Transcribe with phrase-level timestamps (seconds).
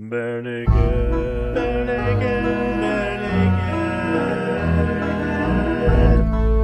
[0.00, 0.68] Bare naked.
[0.68, 2.44] Bare naked.
[2.44, 3.58] Bare naked.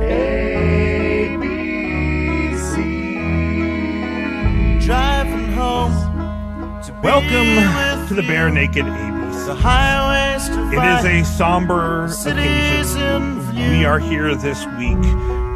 [0.05, 1.45] A, B,
[2.57, 2.71] C.
[4.87, 5.93] Driving home.
[6.85, 8.23] To Welcome to the.
[8.23, 9.47] Bare Naked ABC.
[9.47, 13.41] The highways to It is a somber occasion.
[13.57, 15.03] We are here this week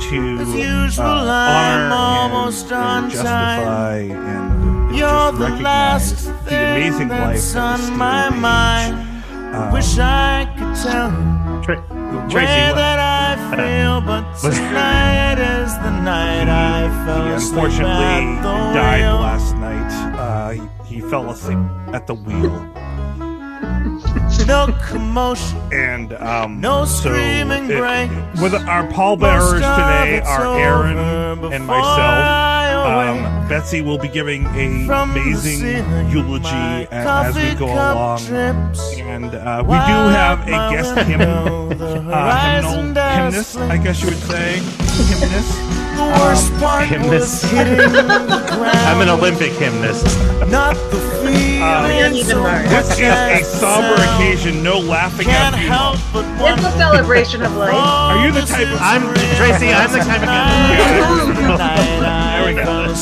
[0.08, 0.16] to
[0.58, 7.08] usual, uh, honor almost and, on and justify and You're just recognize last the amazing
[7.08, 8.40] life that's that is on Steven my Page.
[8.40, 9.54] mind.
[9.54, 11.10] Um, Wish I could tell
[11.62, 17.26] Tra- the Tracy, way what- that I feel, but tonight is the night I fell
[17.26, 19.14] he asleep unfortunately at the died wheel.
[19.20, 19.92] last night.
[20.18, 20.50] Uh,
[20.84, 21.58] he, he fell asleep
[21.92, 22.50] at the wheel,
[24.46, 28.10] No commotion, and um, no so screaming it- break.
[28.40, 30.98] with our pallbearers today it's are Aaron
[31.52, 31.98] and myself.
[31.98, 33.26] I awake.
[33.26, 38.18] Um, Betsy will be giving a From amazing ceiling, eulogy as we go along.
[38.24, 38.98] drips.
[38.98, 43.56] And uh, we do have a guest window, hymn, the uh, hymnal, hymnist.
[43.56, 44.56] I guess you would say.
[44.58, 45.58] Hymnist.
[45.96, 47.42] The worst part hymnist.
[47.44, 48.76] was hitting the ground.
[48.86, 50.04] I'm an Olympic hymnist.
[50.50, 52.42] Not the feeling Um, even so.
[52.68, 54.22] This is a somber sound.
[54.22, 55.68] occasion, no laughing Can't at you.
[55.68, 57.72] help It's a celebration of life.
[57.74, 59.02] Are you the type of- I'm
[59.36, 59.72] Tracy.
[59.72, 60.28] I'm the kind of
[61.98, 62.17] There
[62.48, 62.64] we go.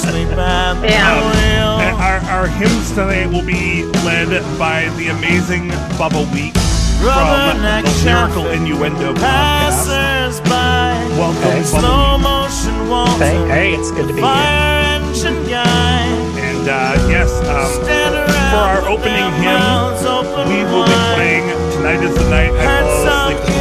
[0.87, 1.81] Yeah.
[1.81, 6.55] And our, our hymns tonight will be led by the amazing Bubba Week
[6.99, 10.45] from the Lyrical Innuendo podcast.
[10.45, 10.99] By.
[11.17, 13.19] Welcome, Slow Bubba motion walks.
[13.19, 14.29] Hey, it's good to be here.
[14.29, 16.07] Engine guy.
[16.39, 17.85] And uh, yes, um,
[18.51, 19.63] for our opening hymn,
[20.07, 23.56] open we will be playing Tonight is the Night I Heard Fall Asleep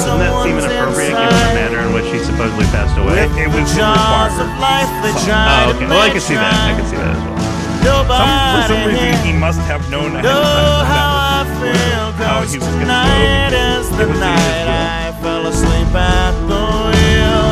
[0.00, 3.24] Doesn't that seem someone's inappropriate given the manner in which he supposedly passed away?
[3.24, 4.60] It, it was Jaws of required.
[4.60, 5.86] life they Some- try Oh, okay.
[5.86, 6.54] Well, I can see that.
[6.54, 7.38] I can see that as well.
[7.80, 11.48] Some, for some reason, he must have known ahead know of time how I that
[11.48, 13.80] that feel was how he was going to tonight go.
[13.80, 14.76] is the It was in his night will.
[14.76, 16.60] I fell asleep at the
[16.92, 17.48] wheel.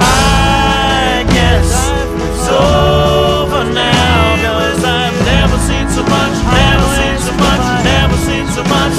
[0.00, 7.64] I guess it's over now, 'cause I've never seen so much, never seen so much,
[7.84, 8.94] never seen so much,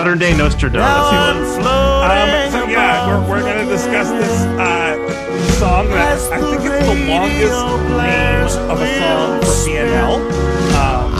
[0.00, 0.80] modern day Nostradamus.
[0.80, 4.96] Now I'm floating Um, so yeah, we're, we're going to discuss this uh,
[5.60, 7.60] song that I think it's the longest
[8.00, 10.24] name of a song for BNL.
[10.72, 11.12] Um,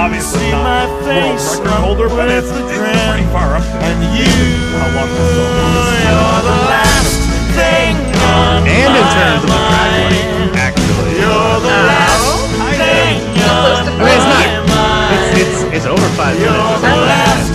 [0.00, 3.04] obviously not my world face record holder, but it's, the it's dread.
[3.12, 3.84] pretty far up there.
[3.84, 4.32] And you,
[4.80, 5.92] How long this song is.
[6.08, 7.12] you're the last
[7.52, 11.20] thing on And in terms of the track length, actually.
[11.20, 12.48] You're the last
[12.80, 14.72] thing on I mean, it's not.
[15.20, 17.51] It's, it's, it's over five You're minutes.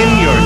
[0.00, 0.38] in your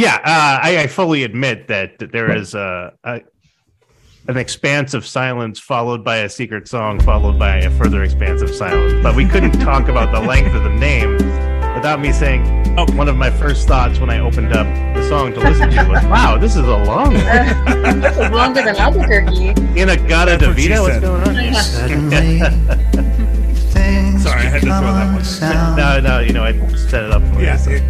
[0.00, 3.20] yeah uh, I, I fully admit that, that there is a, a
[4.28, 8.50] an expanse of silence followed by a secret song followed by a further expanse of
[8.54, 11.12] silence but we couldn't talk about the length of the name
[11.74, 12.42] without me saying
[12.78, 12.94] Okay.
[12.94, 16.04] one of my first thoughts when i opened up the song to listen to was
[16.14, 19.48] wow this is a long one this is longer than Albuquerque.
[19.80, 21.54] in a gata That's what she Davida, what's going on here?
[24.20, 25.76] Sorry, I had to throw that one.
[25.76, 27.70] no no you know i set it up for Yeah, you so.
[27.70, 27.82] it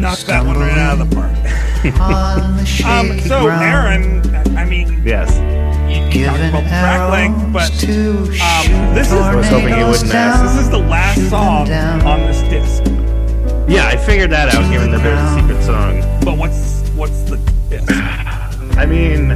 [0.00, 1.32] knocked that one right out of the park.
[2.86, 5.36] um, so Aaron, I mean, yes
[6.16, 10.14] you talked about the track length, but um, this is I was hoping you wouldn't
[10.14, 10.42] ask.
[10.42, 12.82] this is the last song on this disc.
[13.68, 17.36] yeah i figured that out given that there's a secret song But what's what's the
[17.70, 17.86] disc?
[18.78, 19.28] I mean,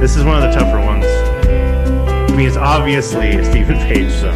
[0.00, 1.06] this is one of the tougher ones.
[1.06, 4.34] I mean, it's obviously a Steven Page song.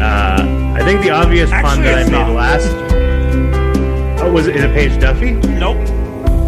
[0.00, 2.30] Uh, I think the obvious pun that I made not.
[2.30, 2.70] last.
[4.26, 5.34] Oh, was it, is it Page Duffy?
[5.34, 5.76] Nope.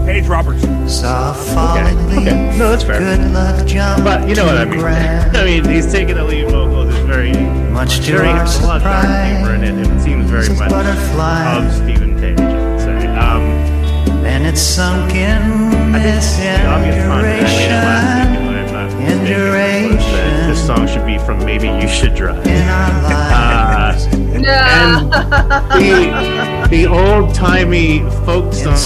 [0.04, 0.88] Page Robertson.
[0.88, 1.30] Saw
[1.76, 2.98] Okay, okay, no, that's fair.
[2.98, 4.80] Good luck, jump But you know what I mean.
[4.84, 6.92] I mean, he's taking the lead vocals.
[6.92, 7.32] It's very,
[7.70, 10.58] Much to very our a lot of dark humor in it, it seems very Says
[10.58, 11.54] much butterfly.
[11.56, 12.40] of Steven Page.
[12.40, 13.06] I would say.
[13.16, 14.24] Um,
[14.56, 15.40] sunk in
[15.94, 19.20] I think this the obvious comment I made last week, duration and I'm not mistaken,
[19.20, 19.98] was Enduration.
[19.98, 22.44] that this song should be from Maybe You Should Drive.
[22.44, 24.06] in our Uh, lives.
[24.06, 24.44] and
[25.12, 28.76] the, the old timey folk song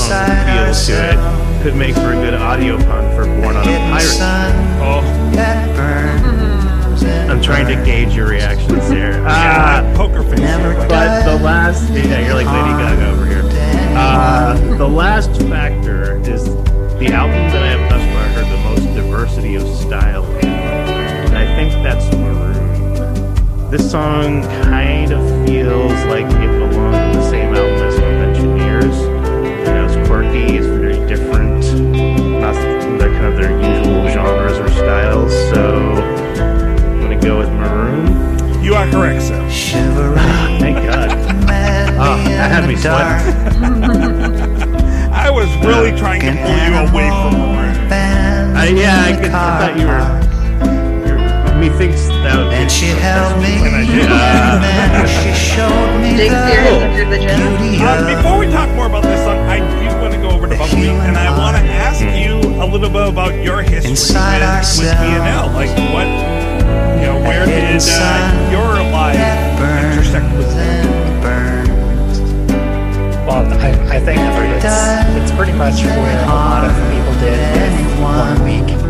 [0.46, 4.82] feel to it could make for a good audio pun for Born on a Pirate.
[4.82, 9.12] Oh, that burns I'm trying to gauge your reactions here.
[9.22, 10.40] yeah, Uh, poker face.
[10.40, 13.42] But the last, yeah, you're like Lady Gaga over here.
[13.96, 16.44] Uh, the last factor is
[16.98, 20.46] the album that I have thus far heard the most diversity of style in.
[20.46, 22.51] And I think that's Maroon.
[23.72, 28.98] This song kind of feels like it belongs in the same album as Engineers.
[29.00, 31.64] You know, it's quirky, it's very different,
[32.38, 32.52] not
[32.98, 35.32] their kind of their usual genres or styles.
[35.48, 38.62] So I'm gonna go with Maroon.
[38.62, 39.48] You are correct, sir.
[39.48, 40.18] Shivering
[40.60, 41.10] Thank God.
[41.98, 43.22] Oh, that had me in the dark.
[45.14, 47.90] I was really trying to pull you away from Maroon.
[48.54, 50.21] I, yeah, I, could, I thought you were.
[51.70, 51.78] Park.
[51.78, 54.08] You're, methinks that would And she held me When I did.
[54.08, 57.38] and she showed me Shakespeare the is religion.
[57.58, 60.30] beauty Uh, of before we talk more about this song, I do want to go
[60.30, 63.90] over to Bumblebee, and I want to ask you a little bit about your history
[63.90, 64.42] Inside
[64.78, 64.94] with, with.
[64.98, 65.54] BNL.
[65.54, 66.06] Like, what,
[67.00, 70.92] you know, where did uh, sun your life intersect with and.
[73.26, 74.64] Well, I, I think it's,
[75.22, 78.81] it's pretty much where a lot of people did with one week.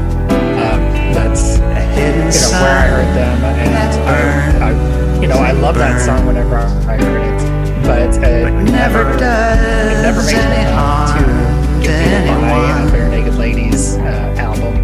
[1.92, 3.74] You know where I heard them, and
[4.08, 9.12] I, I you know I love that song whenever I heard it, but it never
[9.12, 13.96] it never made any me want harm to get people to buy a Barenaked Ladies
[13.98, 14.74] uh, album.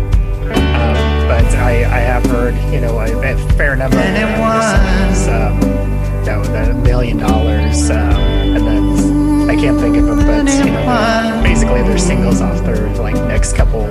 [0.51, 5.61] Um, but I, I have heard you know a, a fair number of songs, um,
[5.63, 10.73] you know, the million dollars, um, and then I can't think of them, but you
[10.73, 13.87] know, basically they're singles off their like next couple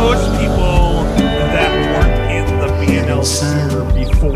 [0.00, 1.04] Most people
[1.54, 4.32] that weren't in the BNL sphere before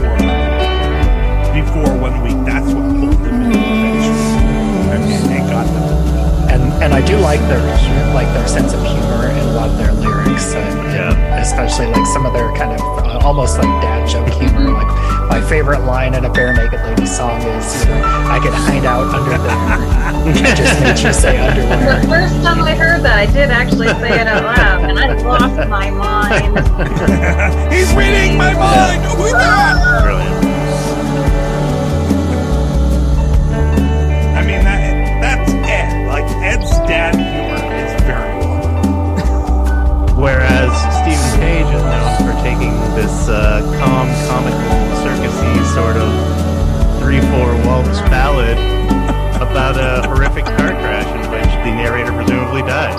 [1.54, 4.92] before one week, that's what pulled them in eventually.
[4.92, 6.50] I mean, they got them.
[6.52, 7.62] and and I do like their
[8.14, 11.40] like their sense of humor and love their lyrics, and, and Yeah.
[11.40, 14.70] especially like some of their kind of uh, almost like dad joke humor.
[14.70, 14.90] Like
[15.28, 19.12] my favorite line in a Barenaked Lady song is, you know, "I could hide out
[19.14, 19.94] under there."
[20.26, 22.00] It just makes you say underwear.
[22.00, 25.14] The first time I heard that, I did actually say it out loud, and I
[25.22, 26.58] lost my mind.
[27.72, 29.02] He's reading my mind.
[29.16, 30.02] Who's that?
[30.02, 30.34] Brilliant.
[34.36, 36.06] I mean that that's Ed.
[36.08, 38.54] Like Ed's dad humor is very well.
[40.16, 44.83] Whereas Steven Page is known for taking this uh, calm, comical,
[45.54, 48.56] circusy sort of three-four waltz ballad
[49.40, 52.94] about a horrific car crash in which the narrator presumably dies.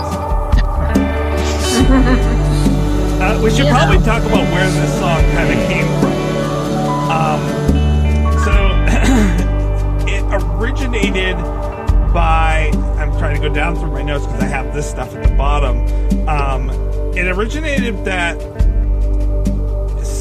[3.22, 3.78] Uh, we should Yeah.
[3.78, 6.14] probably talk about where this song kind of came from.
[7.12, 7.42] Um,
[8.44, 11.38] so it originated
[12.14, 12.72] by.
[12.98, 15.34] I'm trying to go down through my notes because I have this stuff at the
[15.36, 15.78] bottom.
[16.28, 16.70] Um,
[17.16, 18.38] it originated that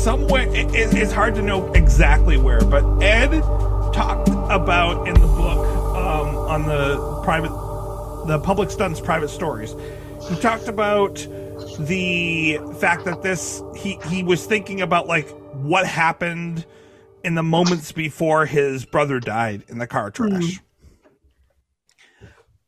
[0.04, 0.46] somewhere.
[0.48, 3.30] It, it- it's hard to know exactly where, but Ed
[3.92, 5.58] talked about in the book
[5.96, 7.50] um, on the private,
[8.26, 9.74] the public stunts private stories.
[10.28, 11.16] He talked about
[11.78, 15.28] the fact that this he he was thinking about like
[15.62, 16.64] what happened
[17.24, 20.60] in the moments before his brother died in the car crash.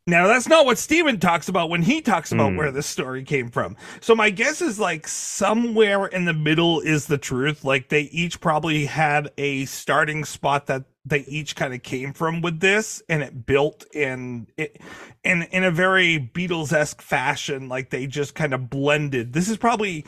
[0.08, 2.56] Now that's not what Steven talks about when he talks about Hmm.
[2.58, 3.76] where this story came from.
[4.00, 7.64] So my guess is like somewhere in the middle is the truth.
[7.64, 12.40] Like they each probably had a starting spot that they each kind of came from
[12.40, 14.80] with this and it built in it
[15.25, 19.32] in in a very Beatles-esque fashion like they just kind of blended.
[19.32, 20.04] This is probably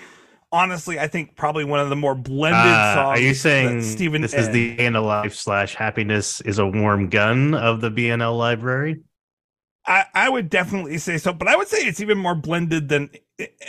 [0.53, 4.23] honestly I think probably one of the more blended Uh, songs are you saying Stephen
[4.23, 8.39] this is the end of life slash happiness is a warm gun of the BNL
[8.39, 9.01] library?
[9.89, 13.11] I, I would definitely say so, but I would say it's even more blended than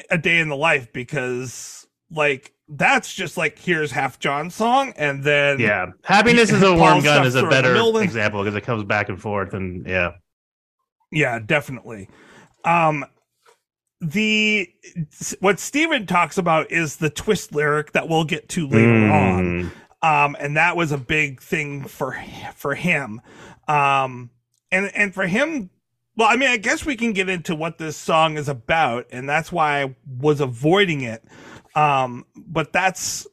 [0.10, 5.24] a day in the life because like that's just like here's half John's song and
[5.24, 8.56] then Yeah, happiness is a warm gun is a through in the better example because
[8.56, 10.12] it comes back and forth and yeah.
[11.12, 12.10] yeah definitely.
[12.66, 13.06] Um
[14.02, 14.70] the
[15.40, 19.72] what Steven talks about is the twist lyric that we'll get to later on.
[20.04, 20.28] Mm.
[20.28, 22.22] um and that was a big thing for
[22.56, 23.22] for him.
[23.68, 24.32] Um
[24.72, 25.70] and and for him
[26.20, 29.28] well i mean i guess we can get into what this song is about and
[29.28, 31.24] that's why i was avoiding it
[31.76, 33.26] um but that's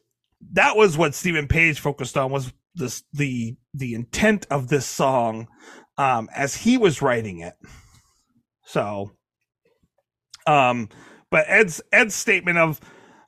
[0.53, 5.47] that was what Steven Page focused on was this the the intent of this song
[5.97, 7.55] um as he was writing it.
[8.65, 9.11] So
[10.45, 10.89] um
[11.31, 12.79] but Ed's Ed's statement of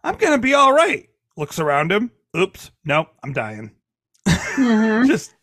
[0.04, 2.12] I'm gonna be all right looks around him.
[2.38, 3.72] Oops, nope, I'm dying.
[4.28, 5.08] Mhm.
[5.08, 5.36] Just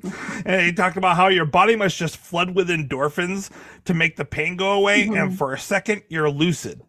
[0.46, 3.50] and he talked about how your body must just flood with endorphins
[3.84, 5.36] to make the pain go away, and Mhm.
[5.38, 6.80] for a second you're lucid.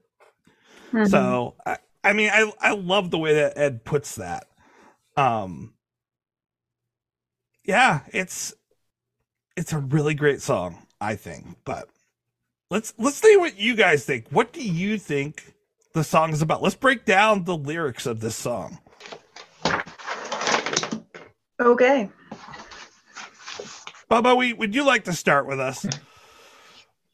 [0.91, 1.09] Mhm.
[1.09, 4.47] So I, I mean I I love the way that Ed puts that.
[5.17, 5.73] Um
[7.65, 8.53] yeah, it's
[9.55, 11.45] it's a really great song, I think.
[11.63, 11.87] But
[12.69, 14.27] let's let's see what you guys think.
[14.29, 15.53] What do you think
[15.93, 16.61] the song is about?
[16.61, 18.79] Let's break down the lyrics of this song.
[21.59, 22.09] okay.
[24.13, 25.87] Bubba, we would you like to start with us?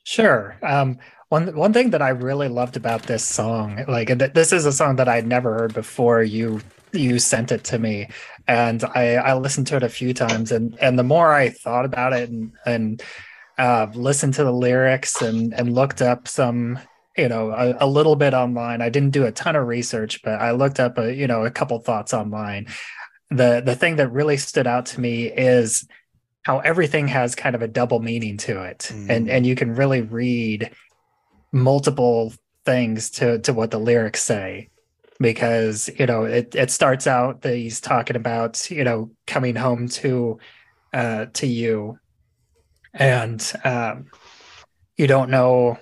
[0.04, 0.58] Sure.
[0.62, 4.66] Um, one one thing that I really loved about this song, like th- this is
[4.66, 6.60] a song that I'd never heard before you
[6.92, 8.10] you sent it to me,
[8.50, 11.86] and I I listened to it a few times, and and the more I thought
[11.86, 13.02] about it and and
[13.58, 16.80] uh, listened to the lyrics and and looked up some
[17.16, 18.82] you know a, a little bit online.
[18.82, 21.52] I didn't do a ton of research, but I looked up a you know a
[21.52, 22.68] couple thoughts online.
[23.30, 25.88] The the thing that really stood out to me is
[26.44, 28.90] how everything has kind of a double meaning to it.
[28.92, 29.32] And Mm.
[29.32, 30.72] and you can really read
[31.52, 32.34] multiple
[32.66, 34.70] things to to what the lyrics say.
[35.20, 39.88] Because you know it it starts out that he's talking about you know coming home
[39.90, 40.40] to
[40.94, 42.00] uh to you.
[42.94, 44.12] And um
[44.98, 45.78] you don't know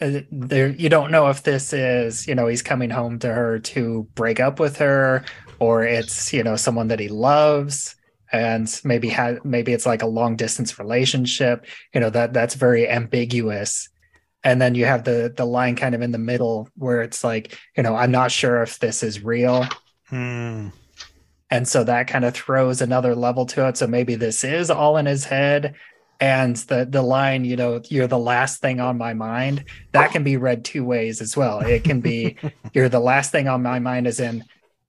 [0.00, 3.58] uh, there you don't know if this is you know he's coming home to her
[3.60, 5.24] to break up with her
[5.58, 7.94] or it's you know someone that he loves
[8.32, 12.88] and maybe ha- maybe it's like a long distance relationship you know that that's very
[12.88, 13.88] ambiguous.
[14.44, 17.56] And then you have the the line kind of in the middle where it's like
[17.76, 19.66] you know i'm not sure if this is real.
[20.08, 20.68] Hmm.
[21.50, 23.78] and so that kind of throws another level to it.
[23.78, 25.74] So maybe this is all in his head.
[26.20, 30.22] And the the line you know you're the last thing on my mind that can
[30.24, 31.60] be read two ways as well.
[31.60, 32.36] It can be
[32.74, 34.44] you're the last thing on my mind as in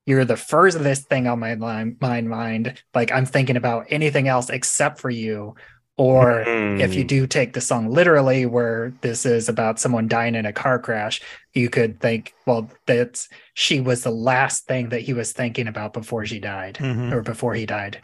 [0.06, 4.50] you're the furthest thing on my line, mind mind like i'm thinking about anything else
[4.50, 5.56] except for you
[5.96, 10.46] or if you do take the song literally where this is about someone dying in
[10.46, 11.22] a car crash
[11.54, 15.94] you could think well that's she was the last thing that he was thinking about
[15.94, 17.12] before she died Mhm.
[17.14, 18.02] or before he died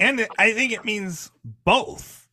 [0.00, 1.30] And I think it means
[1.64, 2.27] both.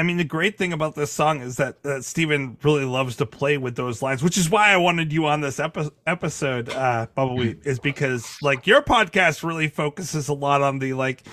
[0.00, 3.26] I mean, the great thing about this song is that, that Steven really loves to
[3.26, 7.06] play with those lines, which is why I wanted you on this epi- episode, uh,
[7.14, 11.24] Bubbawheat, is because like your podcast really focuses a lot on the like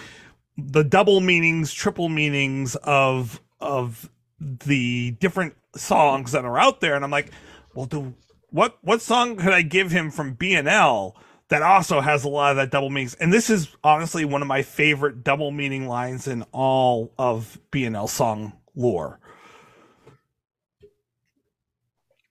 [0.58, 4.10] the double meanings, triple meanings of of
[4.42, 6.94] the different songs that are out there.
[6.94, 7.32] And I'm like,
[7.74, 8.16] well, do
[8.50, 11.14] what what song could I give him from BNL
[11.50, 13.13] that also has a lot of that double meanings?
[13.16, 18.10] And this is honestly one of my favorite double meaning lines in all of BNL
[18.10, 19.20] song lore.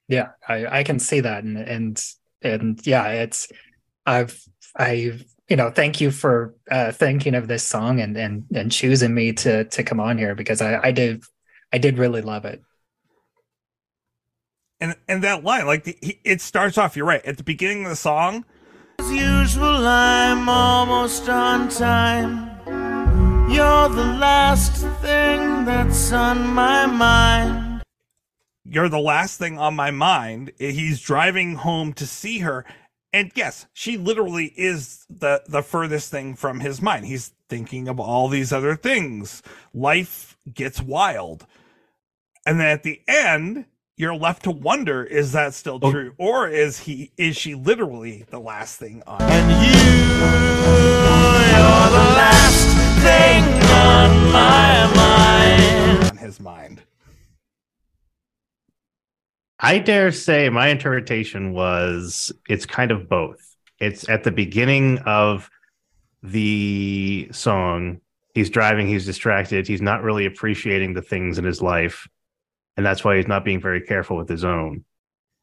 [0.09, 2.05] yeah i i can see that and and
[2.43, 3.49] and yeah it's
[4.07, 4.41] i've
[4.77, 9.15] i've you know thank you for uh thinking of this song and and and choosing
[9.15, 11.23] me to to come on here because i i did
[11.73, 12.63] i did really love it
[14.81, 16.97] And and that line, like the, he, it starts off.
[16.97, 18.45] You're right at the beginning of the song.
[19.07, 22.51] As usual, I'm almost on time.
[23.49, 27.83] You're the last thing that's on my mind.
[28.65, 30.51] You're the last thing on my mind.
[30.59, 32.65] He's driving home to see her,
[33.13, 37.07] and yes, she literally is the the furthest thing from his mind.
[37.07, 39.41] He's thinking of all these other things.
[39.73, 41.47] Life gets wild,
[42.45, 45.91] and then at the end, you're left to wonder: is that still Oh.
[45.91, 49.23] true, or is he is she literally the last thing on?
[49.23, 49.57] And you,
[51.53, 52.67] you're the last
[53.03, 56.05] thing on my mind.
[56.11, 56.83] on his mind.
[59.59, 63.57] I dare say my interpretation was it's kind of both.
[63.79, 65.51] It's at the beginning of
[66.23, 68.01] the song.
[68.35, 72.07] He's driving, he's distracted, he's not really appreciating the things in his life.
[72.77, 74.85] And that's why he's not being very careful with his own.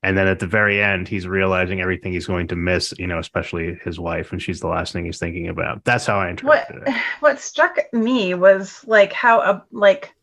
[0.04, 3.20] And then at the very end, he's realizing everything he's going to miss, you know,
[3.20, 5.84] especially his wife, and she's the last thing he's thinking about.
[5.86, 7.02] That's how I What interpreted it.
[7.22, 10.14] what struck me was like how uh, like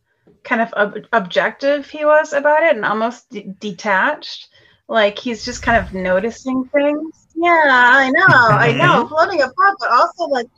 [0.44, 4.48] kind of ob- objective he was about it and almost d- detached.
[4.86, 7.28] Like he's just kind of noticing things.
[7.34, 10.48] Yeah, I know, I know, floating apart, but also like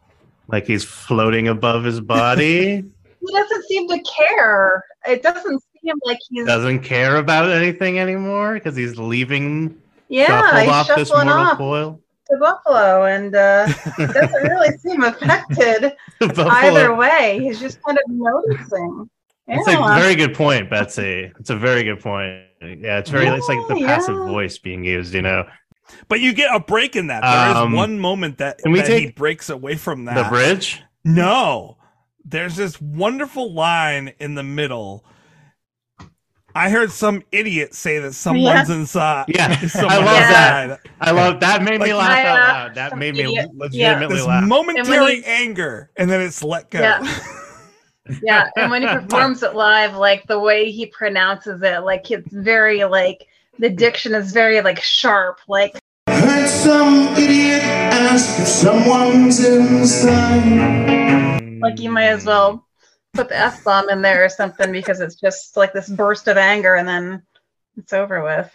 [0.48, 2.84] Like he's floating above his body,
[3.20, 4.82] he doesn't seem to care.
[5.06, 9.76] It doesn't seem like he's doesn't care about anything anymore because he's leaving
[10.08, 11.58] yeah, shuffled he's off this shuffling mortal off.
[11.58, 12.00] coil.
[12.30, 13.66] to Buffalo, and uh,
[13.98, 17.38] doesn't really seem affected either way.
[17.42, 19.08] He's just kind of noticing.
[19.48, 21.32] It's a very good point, Betsy.
[21.40, 22.42] It's a very good point.
[22.62, 23.26] Yeah, it's very.
[23.26, 25.12] it's like the Yeah, passive voice being used.
[25.14, 25.44] You know,
[26.08, 27.22] But you get a break in that.
[27.22, 30.22] There is Um, one moment that, can we that he breaks away from that.
[30.22, 30.82] the bridge.
[31.04, 31.76] No.
[32.24, 35.04] There's this wonderful line in the middle.
[36.54, 39.24] I heard some idiot say that someone's inside.
[39.28, 40.80] Yeah, Someone's I love that.
[41.00, 41.62] I love that.
[41.62, 42.74] Made me laugh out I, uh, loud.
[42.74, 44.44] That made me idiot- legitimately This laugh.
[44.44, 46.80] momentary he- anger, and then it's let go.
[46.80, 47.18] Yeah.
[48.24, 52.26] Yeah, and when he performs it live, like the way he pronounces it, like it's
[52.32, 53.28] very like
[53.60, 55.78] the diction is very like sharp, like
[56.08, 59.44] I Heard some idiot ask if someone's
[60.42, 61.60] inside.
[61.60, 62.66] like you might as well
[63.12, 66.36] put the F bomb in there or something because it's just like this burst of
[66.36, 67.22] anger and then
[67.76, 68.50] it's over with.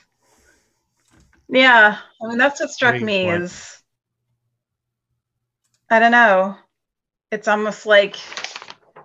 [1.50, 3.44] Yeah, I mean that's what struck Great me point.
[3.44, 3.84] is
[5.90, 6.58] I don't know.
[7.32, 8.18] It's almost like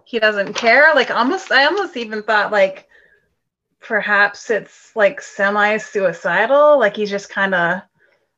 [0.05, 0.93] he doesn't care.
[0.95, 2.89] Like almost I almost even thought like
[3.81, 7.83] perhaps it's like semi-suicidal, like he's just kind of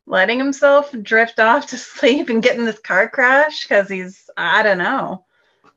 [0.06, 4.62] letting himself drift off to sleep and get in this car crash because he's I
[4.64, 5.24] don't know.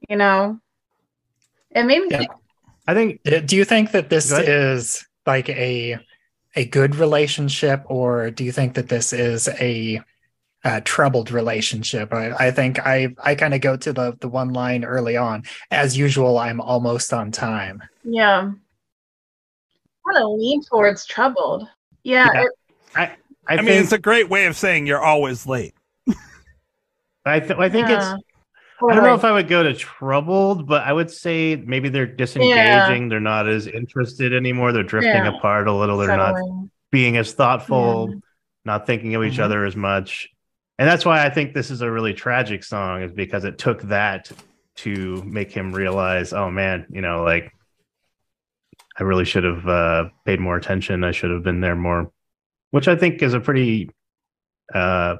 [0.10, 0.60] You know.
[1.72, 2.18] It made me Yeah.
[2.20, 2.32] think
[2.88, 6.00] I think Uh, Do you think that this is like a
[6.56, 10.02] a good relationship, or do you think that this is a,
[10.64, 12.14] uh troubled relationship?
[12.14, 15.44] I, I think I I kind of go to the the one line early on.
[15.70, 17.84] As usual, I'm almost on time.
[18.04, 18.52] Yeah.
[20.06, 21.68] Kind of lean towards troubled.
[22.04, 22.28] Yeah.
[22.34, 22.42] Yeah.
[22.44, 22.52] it-
[22.96, 23.12] I,
[23.46, 25.74] I, think mean, it's a great way of saying you're always late.
[27.26, 28.14] I, th- I think yeah.
[28.16, 28.24] it's.
[28.90, 32.06] I don't know if I would go to troubled, but I would say maybe they're
[32.06, 33.10] disengaging.
[33.10, 34.72] They're not as interested anymore.
[34.72, 35.36] They're drifting Yeah.
[35.38, 35.98] apart a little.
[35.98, 36.36] They're not
[36.92, 38.16] being as thoughtful, Yeah.
[38.66, 39.44] not thinking of each Mhm.
[39.44, 40.30] other as much.
[40.78, 43.82] And that's why I think this is a really tragic song, is because it took
[43.84, 44.32] that
[44.78, 47.52] to make him realize, oh man, you know, like
[49.00, 51.04] I really should have uh, paid more attention.
[51.04, 52.12] I should have been there more,
[52.72, 53.90] which I think is a pretty
[54.74, 55.16] uh,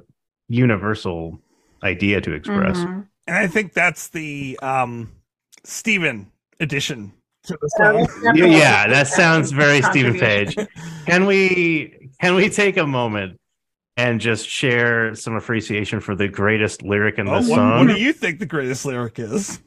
[0.48, 1.40] universal
[1.84, 2.78] idea to express.
[2.80, 3.08] Mhm.
[3.28, 5.12] And I think that's the um
[5.64, 7.12] Steven edition
[7.44, 8.36] to the song.
[8.36, 10.56] Yeah, yeah, that sounds very Steven Page.
[11.06, 13.38] Can we can we take a moment
[13.98, 17.88] and just share some appreciation for the greatest lyric in Oh, this what, song?
[17.88, 19.60] what do you think the greatest lyric is?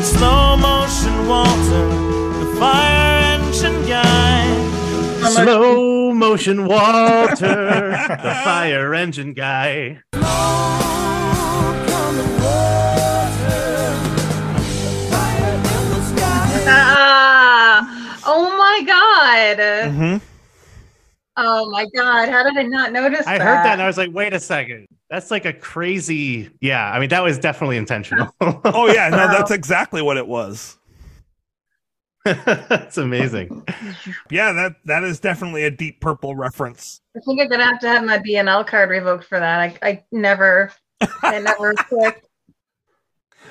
[0.00, 1.88] Slow motion Walter,
[2.38, 4.64] the fire engine guy.
[5.30, 10.00] Slow motion Walter, the fire engine guy.
[19.36, 19.58] God.
[19.58, 20.16] Mm-hmm.
[21.36, 22.28] Oh my god.
[22.28, 23.44] How did I not notice I that?
[23.44, 24.86] heard that and I was like, wait a second.
[25.10, 26.50] That's like a crazy.
[26.60, 28.28] Yeah, I mean, that was definitely intentional.
[28.40, 29.26] Oh yeah, no, Wow.
[29.38, 30.76] that's exactly what it was.
[32.24, 33.64] That's amazing.
[34.30, 37.00] Yeah, that that is definitely a deep purple reference.
[37.16, 39.60] I think I'm gonna have to have my BNL card revoked for that.
[39.60, 40.70] I, I never
[41.22, 42.27] I never clicked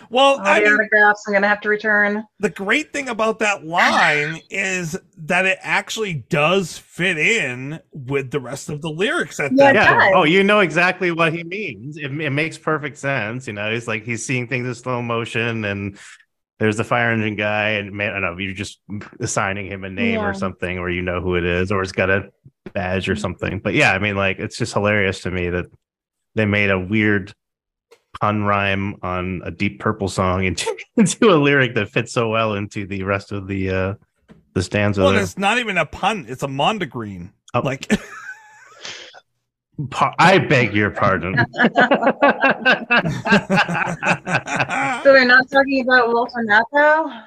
[0.10, 2.24] Well, all I the mean, autographs I'm gonna have to return.
[2.40, 8.40] the great thing about that line is that it actually does fit in with the
[8.40, 9.94] rest of the lyrics at Yeah, that Yeah.
[10.00, 10.12] does.
[10.16, 11.98] Oh, you know exactly what he means.
[11.98, 13.48] It, it makes perfect sense.
[13.48, 15.98] You know, he's like he's seeing things in slow motion, and
[16.60, 18.80] there's the fire engine guy, and man, I don't know, you're just
[19.20, 20.28] assigning him a name Yeah.
[20.28, 22.30] or something, or you know who it is, or it's got a
[22.74, 23.60] badge or something.
[23.60, 25.66] But yeah, I mean, like it's just hilarious to me that
[26.36, 27.34] they made a weird
[28.20, 32.54] pun rhyme on a deep purple song into, into a lyric that fits so well
[32.54, 33.94] into the rest of the uh
[34.54, 35.02] the stanza.
[35.02, 35.22] Well, there.
[35.22, 37.32] it's not even a pun; it's a mondegreen.
[37.54, 37.60] Oh.
[37.60, 37.92] Like,
[39.92, 41.36] Pa- I beg your pardon.
[45.04, 47.24] So we're not talking about Walter Matthau?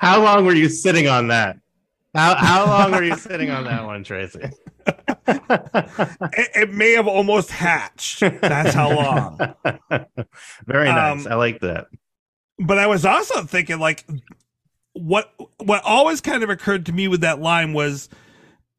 [0.00, 1.56] How long were you sitting on that?
[2.14, 4.40] How how long were you sitting on that one, Tracy?
[5.26, 8.20] it, it may have almost hatched.
[8.20, 9.38] That's how long.
[10.66, 11.26] Very nice.
[11.26, 11.86] Um, I like that.
[12.58, 14.06] But I was also thinking, like,
[14.92, 18.08] what what always kind of occurred to me with that line was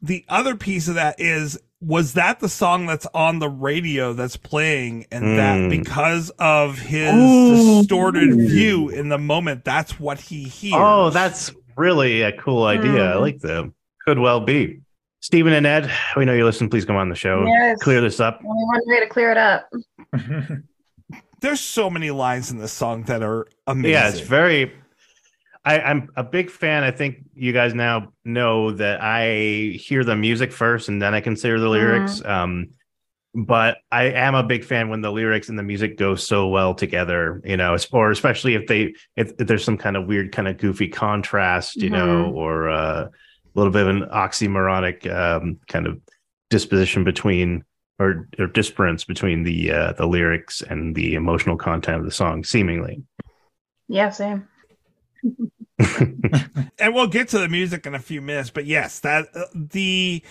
[0.02, 4.38] the other piece of that is was that the song that's on the radio that's
[4.38, 5.70] playing, and that Mm.
[5.70, 7.80] because of his Ooh.
[7.82, 10.74] distorted view in the moment, that's what he hears.
[10.78, 13.12] Oh, that's really a cool idea.
[13.12, 13.22] I Mm.
[13.22, 13.74] like them.
[14.06, 14.82] Could well be.
[15.22, 16.70] Steven and Ed, we know you listen.
[16.70, 17.46] Please come on the show.
[17.48, 17.82] Yes.
[17.82, 18.40] Clear this up.
[18.48, 19.68] Only one way to clear it up.
[21.42, 23.92] there's so many lines in this song that are amazing.
[23.92, 24.74] Yeah, it's very.
[25.64, 26.84] I, I'm a big fan.
[26.84, 31.22] I think you guys now know that I hear the music first and then I
[31.22, 32.24] consider the lyrics.
[32.24, 32.70] Um,
[33.36, 36.74] but I am a big fan when the lyrics and the music go so well
[36.74, 40.48] together, you know, or especially if they if, if there's some kind of weird, kind
[40.48, 43.12] of goofy contrast, you know, or uh, a
[43.54, 46.00] little bit of an oxymoronic um, kind of
[46.50, 47.66] disposition between
[48.00, 52.44] or, or disparance between the uh, the lyrics and the emotional content of the song,
[52.46, 53.04] seemingly.
[53.90, 54.48] Yeah, same.
[56.80, 60.24] and we'll get to the music in a few minutes but yes that uh, the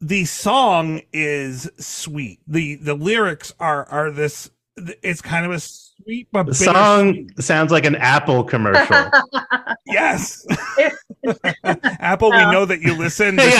[0.00, 6.26] the song is sweet the the lyrics are are this it's kind of a sweet
[6.32, 9.08] but The bittersweet- song sounds like an Apple commercial.
[9.86, 10.44] yes
[12.00, 12.50] apple we Oh.
[12.50, 13.54] know that you listen This is-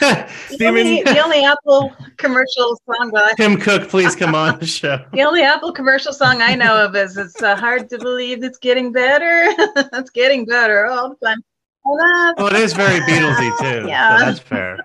[0.00, 0.30] yeah.
[0.58, 5.02] the, only, the only Apple commercial song that Tim Cook, please come on the show.
[5.12, 8.58] the only Apple commercial song I know of is "It's uh, hard to believe it's
[8.58, 9.44] getting better."
[9.94, 11.38] it's getting better all the time.
[11.84, 13.88] Well, it is very Beatlesy too.
[13.88, 14.18] Yeah.
[14.18, 14.78] So that's fair.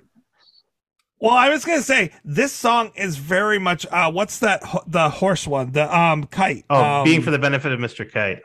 [1.23, 5.47] Well i was gonna say this song is very much uh what's that the horse
[5.47, 8.09] one the um kite Oh, um, being for the benefit of Mr.
[8.09, 8.41] Kite,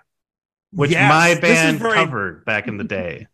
[0.72, 3.26] which yes, my band very- covered back in the day.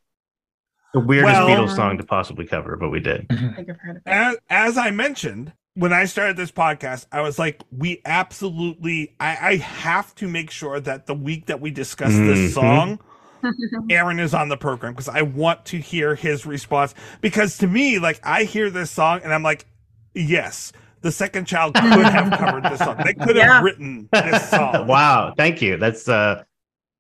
[0.92, 3.26] The weirdest Well- Beatles song to possibly cover, but we did.
[3.30, 4.09] I think I've heard of it.
[4.11, 9.37] as, as I mentioned, when I started this podcast, I was like, we absolutely, I,
[9.50, 12.26] I have to make sure that the week that we discuss Mhm.
[12.33, 13.00] this song,
[13.90, 16.94] Aaron is on the program because I want to hear his response.
[17.20, 19.66] Because to me, like, I hear this song and I'm like,
[20.14, 22.96] yes, the second child could have covered this song.
[23.04, 24.87] They could have written this song.
[24.87, 25.76] wow, thank you.
[25.76, 26.46] That's a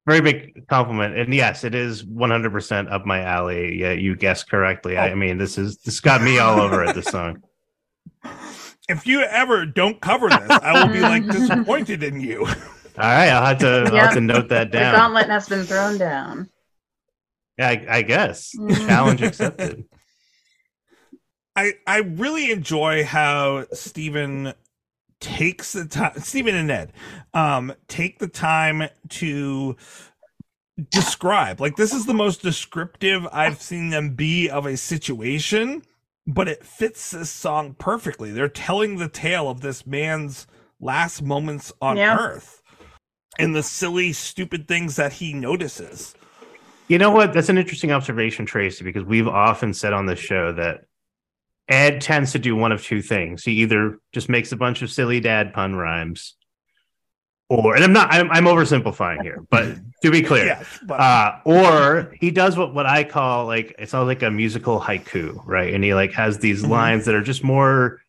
[0.06, 1.16] very big compliment.
[1.16, 3.76] And yes, it is 100% up my alley.
[3.80, 4.98] Yeah, you guessed correctly.
[4.98, 5.14] I Oh.
[5.16, 6.94] mean, this is this got me all over it.
[6.94, 7.42] This song.
[8.86, 12.46] If you ever don't cover this, I will be like disappointed in you.
[12.96, 14.70] All right, I'll have to I'll have to note that down.
[14.70, 14.94] The down.
[15.00, 16.50] gauntlet has been thrown down.
[17.58, 18.86] Yeah, I, I guess Mhm.
[18.86, 19.84] challenge accepted.
[21.56, 24.54] I I really enjoy how Steven
[25.20, 26.92] takes the time Steven and Ed
[27.32, 29.76] um take the time to
[30.90, 35.82] describe like this is the most descriptive I've seen them be of a situation
[36.26, 40.46] but it fits this song perfectly they're telling the tale of this man's
[40.80, 42.16] last moments on Yeah.
[42.18, 42.60] earth
[43.38, 46.14] and the silly stupid things that he notices
[46.88, 47.32] You know what?
[47.32, 50.84] That's an interesting observation, Tracy, because we've often said on this show that
[51.66, 53.42] Ed tends to do one of two things.
[53.42, 56.36] He either just makes a bunch of silly dad pun rhymes,
[57.48, 62.12] or, and I'm not, I'm, I'm oversimplifying here, but to be clear, but uh, or
[62.20, 65.72] he does what, what I call like, it's all like a musical haiku, right?
[65.72, 66.68] And he like has these Mhm.
[66.68, 68.02] lines that are just more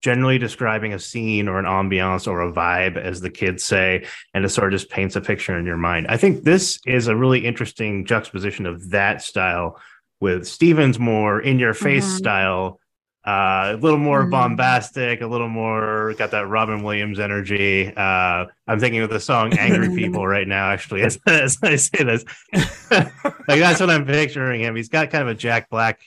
[0.00, 4.44] generally describing a scene or an ambiance or a vibe, as the kids say, and
[4.44, 6.06] it sort of just paints a picture in your mind.
[6.08, 9.78] I think this is a really interesting juxtaposition of that style
[10.20, 12.16] with Steven's more in your face Mhm.
[12.18, 12.80] style,
[13.26, 14.30] uh, a little more Mhm.
[14.30, 17.92] bombastic, a little more got that Robin Williams energy.
[17.94, 22.04] Uh, I'm thinking of the song "Angry People" right now, actually, as, as I say
[22.04, 22.24] this.
[22.90, 24.76] like that's what I'm picturing him.
[24.76, 26.00] He's got kind of a Jack Black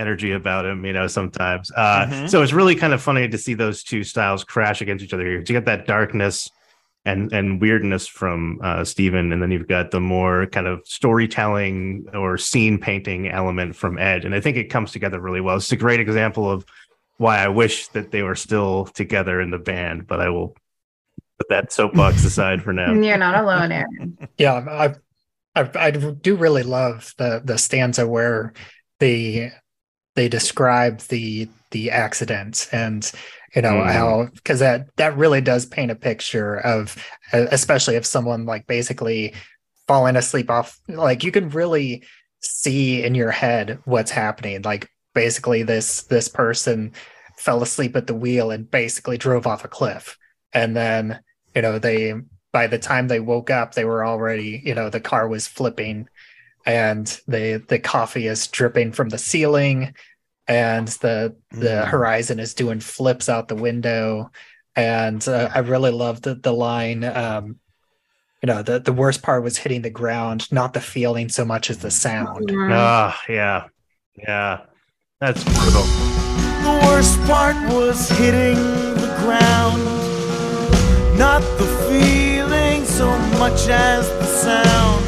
[0.00, 1.70] energy about him, you know, sometimes.
[1.76, 2.30] Uh, Mhm.
[2.30, 5.24] So it's really kind of funny to see those two styles crash against each other
[5.24, 5.38] here.
[5.38, 6.50] You get that darkness
[7.04, 12.06] and and weirdness from uh, Steven, and then you've got the more kind of storytelling
[12.12, 15.56] or scene painting element from Ed, and I think it comes together really well.
[15.56, 16.64] It's a great example of
[17.16, 20.56] why I wish that they were still together in the band, but I will
[21.38, 22.92] put that soapbox aside for now.
[22.92, 24.18] You're not alone, Aaron.
[24.36, 24.94] Yeah, I,
[25.60, 28.52] I I do really love the the stanza where
[28.98, 29.52] they
[30.14, 33.10] they describe the the accident and
[33.54, 33.92] you know Mhm.
[33.92, 36.96] how because that that really does paint a picture of
[37.32, 39.34] especially if someone like basically
[39.86, 42.02] falling asleep off like you can really
[42.40, 46.92] see in your head what's happening like basically this this person
[47.36, 50.16] fell asleep at the wheel and basically drove off a cliff
[50.52, 51.20] and then
[51.54, 52.14] you know they
[52.52, 56.08] by the time they woke up they were already you know the car was flipping
[56.66, 59.94] and the the coffee is dripping from the ceiling
[60.48, 61.88] and the the Mhm.
[61.88, 64.30] horizon is doing flips out the window
[64.76, 67.56] and uh, i really loved the, the line um
[68.42, 71.70] you know the the worst part was hitting the ground not the feeling so much
[71.70, 72.70] as the sound Mhm.
[72.72, 73.64] Ah, yeah,
[74.16, 74.60] yeah,
[75.20, 75.82] that's brutal.
[76.62, 78.56] The worst part was hitting
[79.04, 79.82] the ground.
[81.18, 85.04] Not the feeling so much as the sound.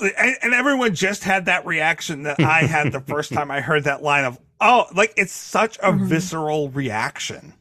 [0.00, 3.84] And, and everyone just had that reaction that I had the first time I heard
[3.84, 6.06] that line of oh like it's such a Mhm.
[6.08, 7.54] visceral reaction.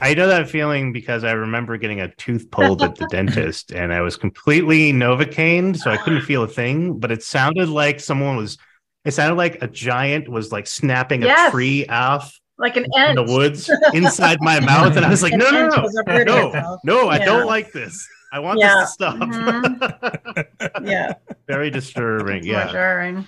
[0.00, 3.92] I know that feeling because I remember getting a tooth pulled at the dentist and
[3.92, 8.36] I was completely novocaine, so I couldn't feel a thing, but it sounded like someone
[8.36, 8.58] was
[9.04, 13.22] it sounded like a giant was like snapping a tree off like an in the
[13.22, 16.46] woods inside my mouth, and I was like, An no, no, ant no, was no,
[16.48, 16.80] itself.
[16.84, 17.24] no, I Yeah.
[17.24, 18.06] don't like this.
[18.34, 18.80] I want Yeah.
[18.80, 19.14] this to stop.
[19.16, 20.84] Mhm.
[20.84, 21.12] Yeah,
[21.46, 22.38] Very disturbing.
[22.38, 22.72] it's Yeah.
[22.72, 23.24] jarring.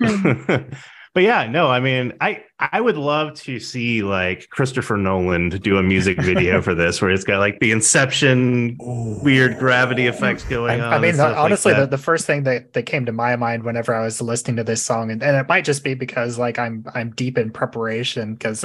[1.12, 5.58] but yeah, no, I mean, I I would love to see like Christopher Nolan to
[5.58, 10.44] do a music video for this, where it's got like the Inception weird gravity effects
[10.44, 10.92] going I, on.
[10.92, 13.64] I mean, stuff like honestly, the, the first thing that, that came to my mind
[13.64, 16.58] whenever I was listening to this song, and, and it might just be because like
[16.58, 18.64] I'm I'm deep in preparation because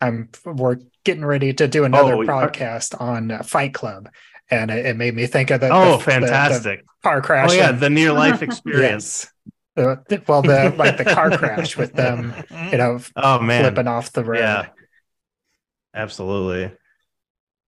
[0.00, 4.08] I'm we're getting ready to do another Oh, you are- podcast on uh, Fight Club,
[4.50, 6.84] and it, it made me think of the oh, the- the- the fantastic!
[7.02, 7.50] car crash.
[7.50, 9.24] oh yeah, and- the near life experience.
[9.24, 9.52] yes.
[9.84, 12.34] The- the- well, the like the car crash with them,
[12.70, 14.38] you know, Oh man, flipping off the road.
[14.40, 14.66] Yeah.
[15.94, 16.72] Absolutely.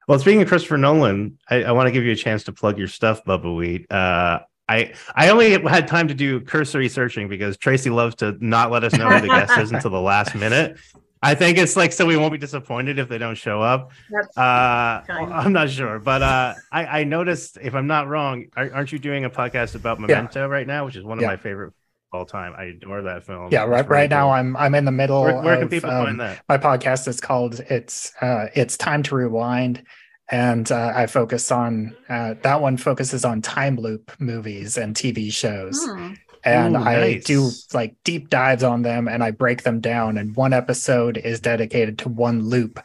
[0.08, 2.78] Well, speaking of Christopher Nolan, I, I want to give you a chance to plug
[2.78, 3.86] your stuff, Bubbawheat.
[3.90, 8.70] Uh, I I only had time to do cursory searching because Tracy loves to not
[8.70, 10.76] let us know who the guest is until the last minute.
[11.24, 13.92] I think it's like so we won't be disappointed if they don't show up.
[14.36, 15.00] Uh.
[15.08, 18.98] I'm not sure, but uh, I, I noticed, if I'm not wrong, are, aren't you
[18.98, 21.28] doing a podcast about Memento right now, which is one of Yeah.
[21.28, 21.74] my favorite of
[22.12, 22.54] all time?
[22.56, 23.48] I adore that film.
[23.50, 23.88] Yeah, It's right.
[23.88, 24.30] really Right now.
[24.30, 25.22] I'm I'm in the middle.
[25.22, 26.42] Where, where can people um, find that?
[26.48, 29.84] my podcast is called it's uh it's time to rewind
[30.30, 35.32] and uh, i focus on uh, that one focuses on time loop movies and tv
[35.32, 36.12] shows Hmm.
[36.44, 37.24] and Ooh, i nice.
[37.24, 41.40] do like deep dives on them and i break them down and one episode is
[41.40, 42.78] dedicated to one loop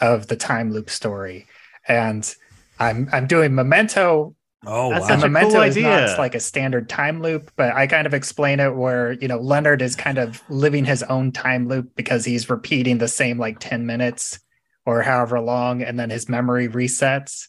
[0.00, 1.46] of the time loop story
[1.88, 2.34] and
[2.78, 4.34] i'm i'm doing memento
[4.66, 5.08] Oh That's wow.
[5.08, 6.16] such a memento cool is not idea.
[6.18, 9.82] like a standard time loop but i kind of explain it where you know leonard
[9.82, 13.86] is kind of living his own time loop because he's repeating the same like 10
[13.86, 14.40] minutes
[14.86, 17.48] or however long and then his memory resets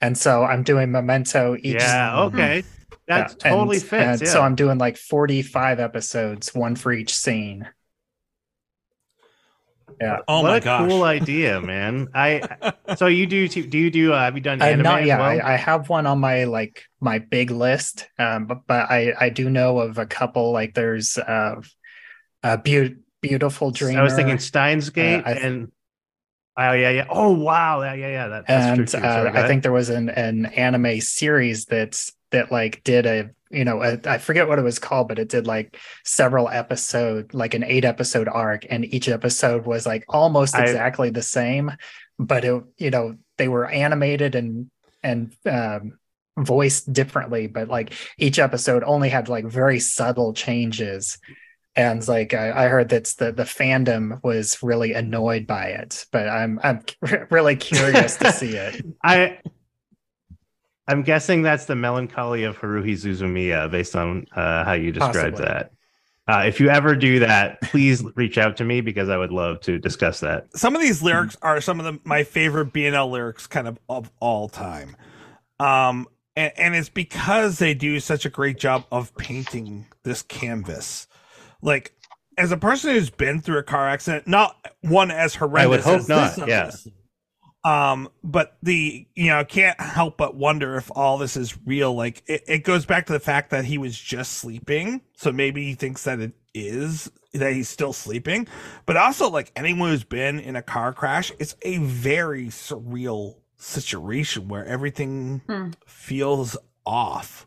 [0.00, 2.60] and so i'm doing memento each Yeah, okay.
[2.62, 2.68] Hmm.
[3.06, 4.04] That yeah, totally and- fits.
[4.04, 4.28] and yeah.
[4.32, 7.68] so i'm doing like 45 episodes one for each scene
[10.00, 10.88] yeah oh what my a gosh.
[10.88, 12.08] cool idea, man.
[12.14, 12.42] I
[12.96, 15.40] so you do do you do uh, have you done I'm anime not yeah well?
[15.40, 19.28] I, I have one on my like my big list um but, but i i
[19.28, 21.56] do know of a couple like there's uh
[22.42, 25.72] a beau- beautiful dream I was thinking Steins Gate Uh, th- and
[26.56, 28.98] oh yeah yeah oh wow yeah yeah yeah that, that's true and too.
[28.98, 33.30] uh, Sorry, I think there was an an anime series that's that like did a
[33.54, 37.32] you know a, I forget what it was called, but it did like several episode
[37.34, 41.72] like an eight episode arc, and each episode was like almost I- exactly the same,
[42.18, 44.70] but it you know they were animated and
[45.02, 45.98] and um,
[46.38, 51.18] voiced differently, but like each episode only had like very subtle changes.
[51.76, 56.28] And like I, I heard that the the fandom was really annoyed by it, but
[56.28, 56.84] I'm I'm
[57.30, 58.84] really curious to see it.
[59.04, 59.38] I
[60.86, 65.44] I'm guessing that's the melancholy of Haruhi Suzumiya based on uh, how you described Possibly.
[65.46, 65.72] that.
[66.26, 69.60] Uh, if you ever do that, please reach out to me because I would love
[69.62, 70.46] to discuss that.
[70.56, 74.10] some of these lyrics are some of the, my favorite BNL lyrics kind of of
[74.20, 74.96] all time.
[75.60, 81.06] Um and, and it's because they do such a great job of painting this canvas.
[81.62, 81.94] Like
[82.36, 85.80] as a person who's been through a car accident, not one as horrendous I would
[85.80, 86.70] hope as not, this yeah.
[87.64, 91.94] Is, Um, but the you know can't help but wonder if all this is real.
[91.94, 95.64] Like it, it goes back to the fact that he was just sleeping, so maybe
[95.64, 98.46] he thinks that it is that he's still sleeping.
[98.86, 104.48] But also, like anyone who's been in a car crash, it's a very surreal situation
[104.48, 105.70] where everything Hmm.
[105.86, 107.46] feels off.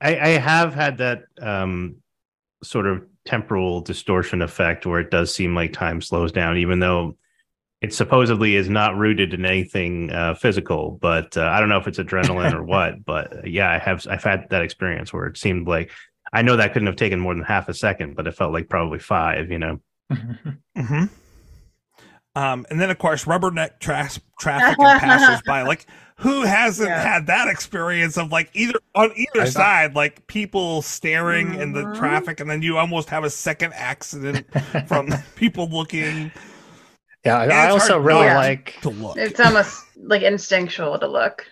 [0.00, 1.96] I, I have had that um,
[2.62, 7.16] sort of temporal distortion effect where it does seem like time slows down, even though
[7.84, 10.98] it supposedly is not rooted in anything uh, physical.
[11.00, 13.04] But uh, I don't know if it's adrenaline or what.
[13.04, 15.90] But uh, yeah, I have I've had that experience where it seemed like
[16.32, 18.68] I know that couldn't have taken more than half a second, but it felt like
[18.68, 19.50] probably five.
[19.50, 19.80] You know.
[20.12, 21.04] Mm-hmm.
[22.36, 25.62] Um, and then of course rubberneck tra- traffic and passersby.
[25.68, 27.02] Like who hasn't Yeah.
[27.02, 31.82] had that experience of like either on either I- side, like people staring in the
[31.84, 31.96] Mhm.
[31.98, 34.46] traffic, and then you almost have a second accident
[34.88, 36.30] from people looking
[37.24, 39.16] yeah, I, And I also really not like to look.
[39.16, 41.46] It's almost like instinctual to look.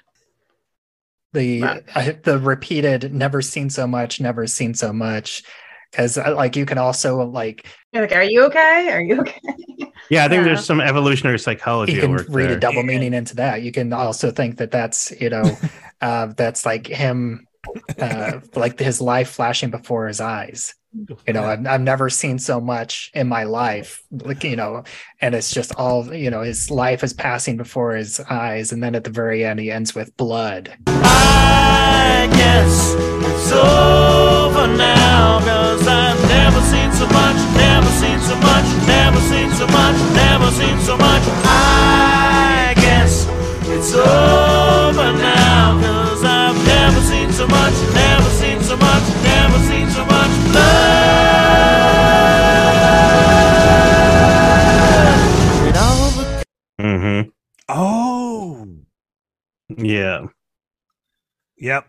[1.33, 1.83] the Right.
[1.95, 5.43] I, the repeated never seen so much never seen so much
[5.91, 8.91] because like you can also like You're like, are you okay?
[8.91, 9.41] Are you okay?
[10.11, 10.45] Yeah, I think Yeah.
[10.45, 12.57] there's some evolutionary psychology you can read there.
[12.57, 12.83] a double Yeah.
[12.83, 15.57] meaning into that you can also think that that's you know
[16.03, 17.47] uh that's like him
[17.99, 20.75] uh like his life flashing before his eyes.
[21.27, 24.85] You know I've, I've never seen so much in my life like you know
[25.23, 28.95] and it's just all you know his life is passing before his eyes and then
[28.95, 30.77] at the very end he ends with blood.
[30.87, 32.92] I guess
[61.63, 61.87] Yep.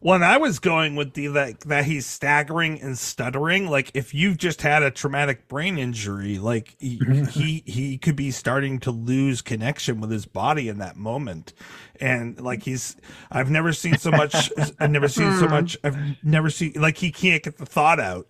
[0.00, 3.70] When I was going with the like that he's staggering and stuttering.
[3.70, 6.98] Like if you've just had a traumatic brain injury, like he
[7.30, 11.52] he, he could be starting to lose connection with his body in that moment,
[12.00, 12.96] and like he's
[13.30, 14.50] I've never seen so much.
[14.80, 15.52] I've never seen so hmm.
[15.52, 15.76] much.
[15.84, 18.26] I've never seen like he can't get the thought out,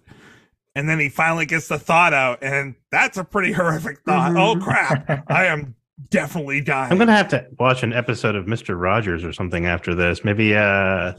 [0.74, 4.32] and then he finally gets the thought out, and that's a pretty horrific thought.
[4.32, 4.62] Oh mm-hmm.
[4.62, 5.24] crap!
[5.30, 5.74] I am
[6.10, 6.92] definitely dying.
[6.92, 10.24] I'm gonna have to watch an episode of Mister Rogers or something after this.
[10.24, 11.12] Maybe uh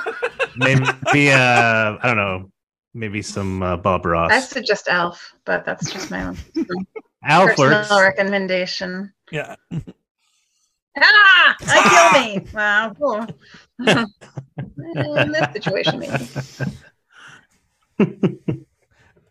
[0.56, 2.50] maybe uh I don't know.
[2.94, 4.30] Maybe some uh, Bob Ross.
[4.30, 6.36] I suggest Elf, but that's just my own
[7.24, 7.90] Alf personal works.
[7.90, 9.10] recommendation.
[9.30, 9.56] yeah.
[10.98, 11.56] Ah!
[11.62, 12.46] I kill me.
[12.52, 12.92] Wow.
[12.98, 13.26] Cool.
[15.16, 15.98] In this situation,
[17.98, 18.64] maybe.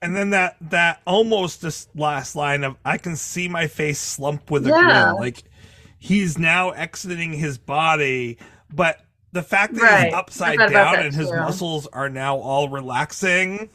[0.02, 4.50] And then that that almost this last line of I can see my face slump
[4.50, 5.12] with a Yeah.
[5.12, 5.16] grin.
[5.22, 5.44] Like
[6.00, 8.38] he's now exiting his body,
[8.74, 10.06] but the fact that Right.
[10.06, 11.36] he's upside I thought about down and his too.
[11.36, 13.70] muscles are now all relaxing.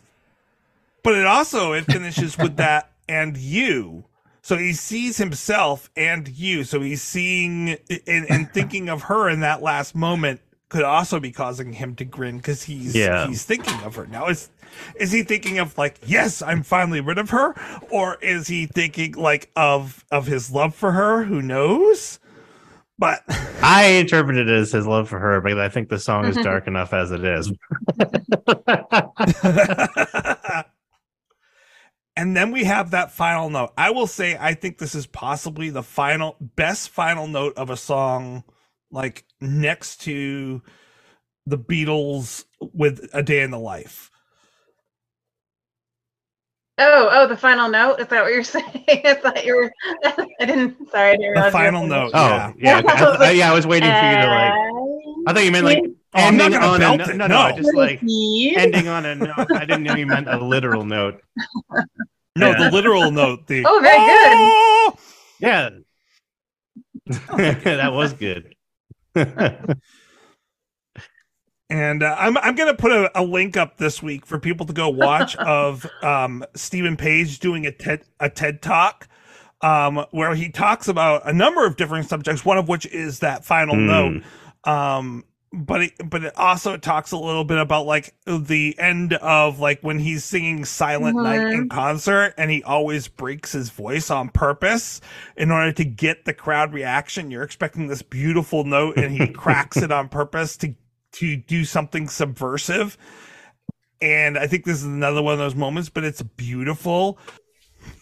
[1.02, 4.04] But it also it finishes with that and you.
[4.42, 6.64] So he sees himself and you.
[6.64, 7.76] So he's seeing
[8.08, 12.04] and, and thinking of her in that last moment could also be causing him to
[12.04, 13.28] grin because he's Yeah.
[13.28, 14.06] he's thinking of her.
[14.06, 14.50] Now is
[14.96, 17.54] is he thinking of like, yes, I'm finally rid of her?
[17.90, 21.24] Or is he thinking like of of his love for her?
[21.24, 22.18] Who knows?
[22.98, 23.22] But
[23.62, 26.66] I interpret it as his love for her, but I think the song is dark
[26.66, 27.52] enough as it is.
[32.16, 33.72] and then we have that final note.
[33.76, 37.76] I will say I think this is possibly the final best final note of a
[37.76, 38.44] song
[38.90, 40.62] like next to
[41.44, 44.10] the Beatles with A Day in the Life.
[46.78, 48.00] Oh, oh, the final note.
[48.00, 48.84] Is that what you're saying?
[49.04, 49.72] I thought you were.
[50.40, 50.90] I didn't.
[50.90, 52.10] Sorry, I didn't The realize you were final note.
[52.14, 52.52] Oh yeah.
[52.58, 52.88] yeah, okay.
[52.92, 53.50] I, I- yeah.
[53.50, 54.52] I was waiting for you to like.
[55.28, 55.82] I thought you meant like
[56.14, 57.56] Oh, I'm not ending gonna on a belt no, it, no, no, no.
[57.56, 59.50] just like ending on a note.
[59.52, 61.20] I didn't know you meant a literal note.
[62.38, 62.68] No, Yeah.
[62.68, 63.46] the literal note.
[63.46, 64.36] The Oh, very good.
[64.36, 64.94] "Oh!"
[65.40, 65.70] Yeah,
[67.64, 68.54] that was good.
[71.68, 74.72] And uh, I'm I'm gonna put a, a link up this week for people to
[74.72, 79.08] go watch of um, Steven Page doing a TED a TED talk,
[79.62, 82.44] um, where he talks about a number of different subjects.
[82.44, 83.86] One of which is that final Hmm.
[83.86, 84.22] note.
[84.64, 89.58] Um, but it, but it also talks a little bit about like the end of
[89.58, 94.28] like when he's singing Silent Night in concert, and he always breaks his voice on
[94.28, 95.00] purpose
[95.36, 97.30] in order to get the crowd reaction.
[97.30, 100.74] You're expecting this beautiful note, and he cracks it on purpose to
[101.18, 102.96] to do something subversive.
[104.00, 107.18] And I think this is another one of those moments, but it's beautiful.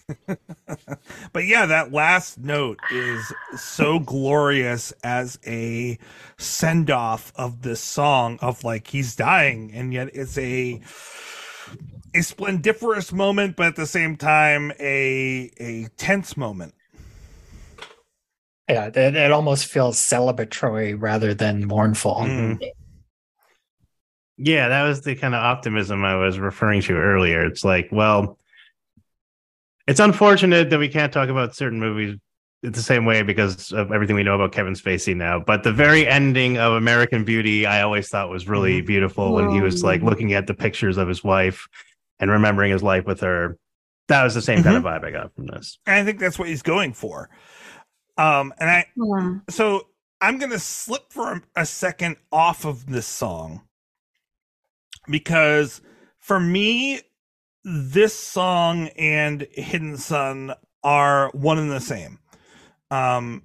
[1.32, 5.98] but yeah, that last note is so glorious as a
[6.38, 10.80] send off of this song of like he's dying, and yet it's a
[12.14, 16.74] a splendiferous moment, but at the same time a a tense moment.
[18.68, 22.16] Yeah, it, it almost feels celebratory rather than mournful.
[22.16, 22.58] Mm.
[24.36, 27.44] Yeah, that was the kind of optimism I was referring to earlier.
[27.44, 28.38] It's like, well,
[29.86, 32.18] it's unfortunate that we can't talk about certain movies
[32.62, 35.38] the same way because of everything we know about Kevin Spacey now.
[35.38, 39.60] But the very ending of American Beauty, I always thought was really beautiful when he
[39.60, 41.68] was like looking at the pictures of his wife
[42.18, 43.58] and remembering his life with her.
[44.08, 45.78] That was the same kind of vibe I got from this.
[45.86, 47.28] And I think that's what he's going for.
[48.16, 49.38] Um, and I Hmm.
[49.50, 49.88] so
[50.20, 53.62] I'm gonna slip for a, a second off of this song
[55.08, 55.80] because
[56.18, 57.00] for me,
[57.64, 62.18] this song and Hidden Sun are one and the same.
[62.90, 63.42] Um,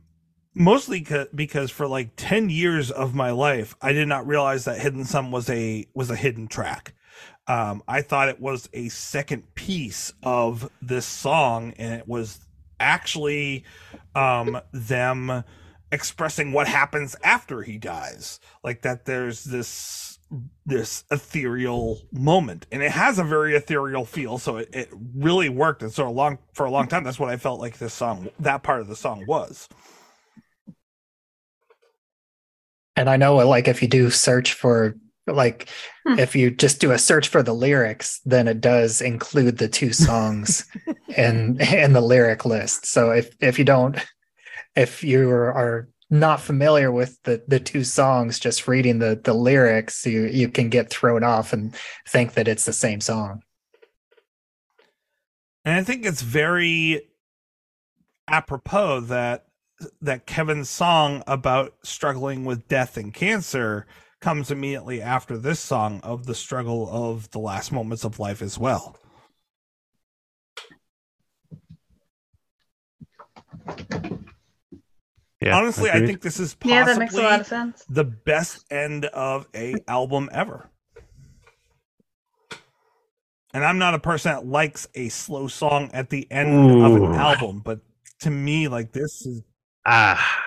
[0.54, 4.80] mostly ca- because for like 10 years of my life, I did not realize that
[4.80, 6.94] Hidden Sun was a was a hidden track.
[7.48, 12.40] Um, I thought it was a second piece of this song, and it was
[12.80, 13.66] actually
[14.16, 15.44] um, them
[15.92, 20.09] expressing what happens after he dies like that there's this
[20.66, 25.82] this ethereal moment and it has a very ethereal feel so it, it really worked
[25.82, 28.30] and so a long for a long time that's what i felt like this song
[28.40, 29.68] that part of the song was
[32.96, 35.70] And I know, like, if you do search for like
[36.06, 36.18] Hmm.
[36.18, 39.94] if you just do a search for the lyrics, then it does include the two
[39.94, 40.66] songs
[41.18, 42.86] in in the lyric list.
[42.86, 43.98] So if if you don't,
[44.76, 50.06] if you are not familiar with the the two songs, just reading the the lyrics,
[50.06, 51.76] you you can get thrown off and
[52.08, 53.42] think that it's the same song.
[55.66, 57.10] And I think it's very
[58.28, 59.46] apropos that
[60.02, 63.86] that Kevin's song about struggling with death and cancer
[64.20, 68.58] comes immediately after this song of the struggle of the last moments of life as
[68.58, 68.98] well.
[75.42, 76.08] Yeah, Honestly, I agreed.
[76.08, 77.86] think this is Yeah, that makes a lot possibly of sense.
[77.90, 80.70] the best end of a album ever.
[83.54, 87.16] And I'm not a person that likes a slow song at the end of an
[87.16, 87.80] album, but
[88.22, 89.42] to me, like this is
[89.88, 90.44] ah,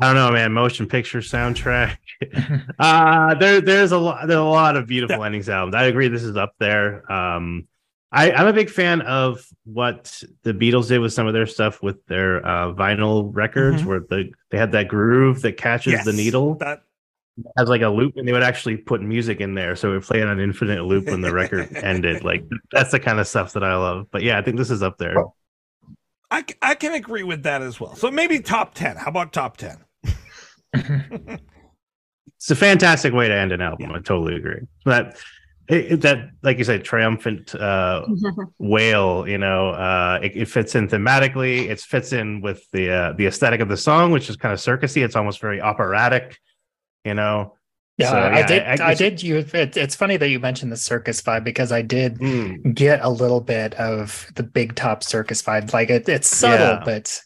[0.00, 0.52] I don't know, man.
[0.52, 1.96] Motion picture soundtrack.
[2.78, 5.74] uh there there's a lot there's a lot of beautiful endings albums.
[5.74, 7.10] I agree this is up there.
[7.10, 7.66] Um
[8.12, 11.82] I, I'm a big fan of what the Beatles did with some of their stuff
[11.82, 13.86] with their uh, vinyl records, Mhm.
[13.86, 16.82] where the they had that groove that catches the needle That
[17.58, 20.02] as like a loop, and they would actually put music in there, so it would
[20.02, 22.22] play on an infinite loop when the record ended.
[22.22, 24.06] Like that's the kind of stuff that I love.
[24.10, 25.16] But yeah, I think this is up there.
[26.30, 27.94] I I can agree with that as well.
[27.94, 28.96] So maybe top 10.
[28.96, 29.78] How about top 10?
[32.36, 33.92] It's a fantastic way to end an album.
[33.92, 34.62] I totally agree.
[34.84, 35.16] That
[35.68, 38.04] it, it- that like you said, triumphant uh,
[38.58, 39.26] wail.
[39.28, 41.68] You know, uh, it, it fits in thematically.
[41.68, 44.58] It fits in with the uh, the aesthetic of the song, which is kind of
[44.58, 45.04] circusy.
[45.04, 46.38] It's almost very operatic.
[47.04, 47.56] You know.
[47.98, 48.62] Yeah, So, I did.
[48.62, 49.22] I- I, I- did.
[49.22, 49.38] You.
[49.52, 52.74] It, it's funny that you mentioned the circus vibe because I did Mm.
[52.74, 55.72] get a little bit of the big top circus vibe.
[55.74, 56.82] Like it, it's subtle, Yeah.
[56.84, 57.20] but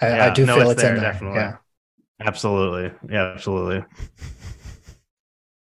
[0.00, 1.12] I, I do no, feel it's it's, there, in there.
[1.12, 1.38] definitely.
[1.40, 1.56] Yeah.
[2.22, 2.92] Absolutely.
[3.10, 3.82] Yeah, absolutely.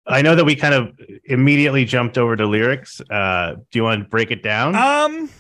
[0.07, 3.01] I know that we kind of immediately jumped over to lyrics.
[3.11, 4.75] Uh, do you want to break it down?
[4.75, 5.31] Um,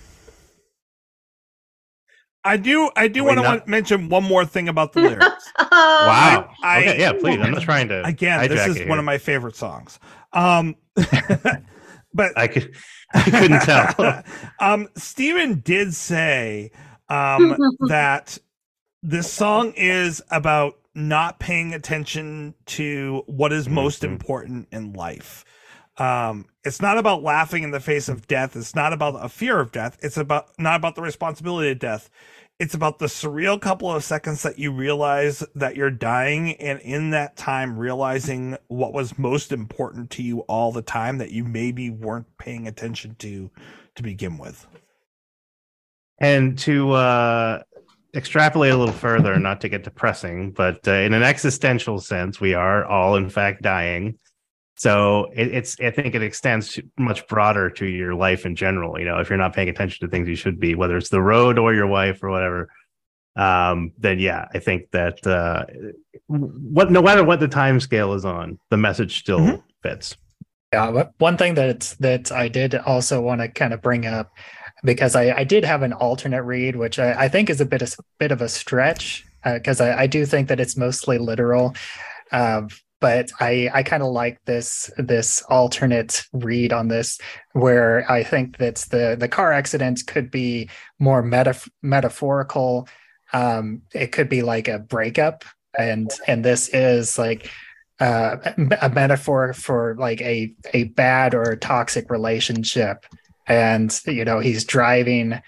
[2.44, 2.90] I do.
[2.94, 5.52] I do Are we want to not- mention one more thing about the lyrics.
[5.72, 6.50] wow.
[6.62, 7.40] I- okay, yeah, please.
[7.40, 8.04] I'm not trying to.
[8.04, 8.98] Again, this is one here.
[8.98, 9.98] of my favorite songs.
[10.32, 10.76] Um,
[12.14, 12.74] but I could.
[13.14, 14.22] I couldn't tell.
[14.60, 16.70] um, Steven did say
[17.08, 17.56] um,
[17.88, 18.38] that
[19.02, 24.08] this song is about not paying attention to what is most Mhm.
[24.08, 25.44] important in life.
[25.96, 28.56] Um, it's not about laughing in the face of death.
[28.56, 29.96] It's not about a fear of death.
[30.02, 32.10] It's about not about the responsibility of death.
[32.60, 37.10] It's about the surreal couple of seconds that you realize that you're dying, and in
[37.10, 41.90] that time, realizing what was most important to you all the time that you maybe
[41.90, 43.50] weren't paying attention to
[43.96, 44.66] to begin with.
[46.18, 47.62] And to uh,
[48.14, 52.54] extrapolate a little further, not to get depressing, but uh, in an existential sense, we
[52.54, 54.18] are all, in fact, dying.
[54.76, 58.98] So it, it's, I think it extends much broader to your life in general.
[58.98, 61.22] You know, if you're not paying attention to things you should be, whether it's the
[61.22, 62.68] road or your wife or whatever,
[63.36, 65.64] um, then yeah, I think that uh,
[66.28, 69.62] what no matter what the time scale is on, the message still Mhm.
[69.82, 70.16] fits.
[70.72, 74.30] Yeah, one thing that that I did also want to kind of bring up
[74.84, 77.82] because I, I did have an alternate read, which I, I think is a bit
[77.82, 81.74] of bit of a stretch because I, I do think that it's mostly literal.
[82.32, 82.68] Um,
[83.00, 87.18] but I, I kind of like this this alternate read on this,
[87.52, 92.88] where I think that the the car accident could be more metaf- metaphorical.
[93.32, 95.44] Um, it could be like a breakup,
[95.78, 97.50] and and this is like
[98.00, 98.36] uh,
[98.80, 103.04] a metaphor for like a a bad or toxic relationship
[103.46, 105.40] and you know he's driving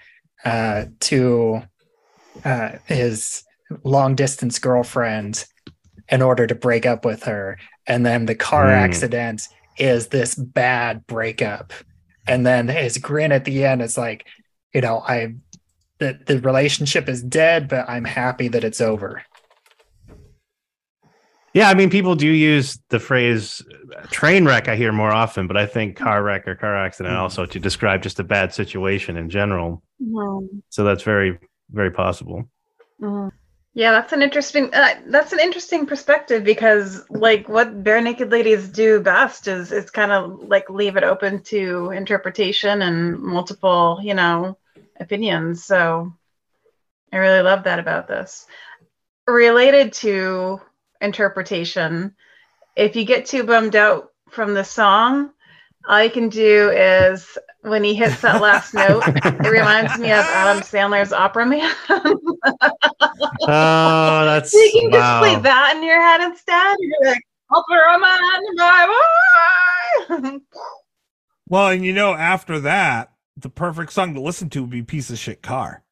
[0.45, 1.61] uh to
[2.43, 3.43] uh his
[3.83, 5.45] long distance girlfriend
[6.09, 7.57] in order to break up with her.
[7.87, 8.71] And then the car Hmm.
[8.71, 11.73] accident is this bad breakup.
[12.27, 14.27] And then his grin at the end is like
[14.73, 15.33] you know i
[15.99, 19.23] the, the relationship is dead but i'm happy that it's over
[21.57, 23.65] Yeah, I mean, people do use the phrase
[23.97, 27.15] uh, train wreck, I hear more often, but I think car wreck or car accident
[27.15, 27.19] Mhm.
[27.19, 29.81] also to describe just a bad situation in general.
[29.99, 30.61] Mhm.
[30.69, 31.39] So that's very,
[31.71, 32.47] very possible.
[33.01, 33.31] Mhm.
[33.73, 34.71] Yeah, that's an interesting.
[34.71, 40.11] Uh, that's an interesting perspective because, like, what Barenaked Ladies do best is is kind
[40.11, 44.59] of like leave it open to interpretation and multiple, you know,
[44.99, 45.65] opinions.
[45.65, 46.13] So,
[47.11, 48.45] I really love that about this.
[49.25, 50.61] Related to
[51.01, 52.15] interpretation,
[52.75, 55.31] if you get too bummed out from the song,
[55.87, 60.25] all you can do is when he hits that last note, it reminds me of
[60.25, 61.73] Adam Sandler's Opera Man.
[63.49, 66.75] Oh, that's So you can just play that in your head instead.
[66.79, 67.21] You're like,
[67.51, 70.39] I'll throw a man in my way.
[71.47, 75.09] Well, and you know, after that, the perfect song to listen to would be "Piece
[75.09, 75.83] of Shit Car,"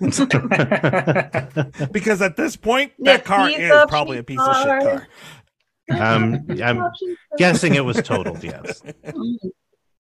[1.92, 5.06] because at this point, Yeah, that car is probably a shit piece of shit car.
[5.90, 6.14] car.
[6.16, 6.82] um, I'm
[7.38, 8.42] guessing it was totaled.
[8.42, 8.82] Yes,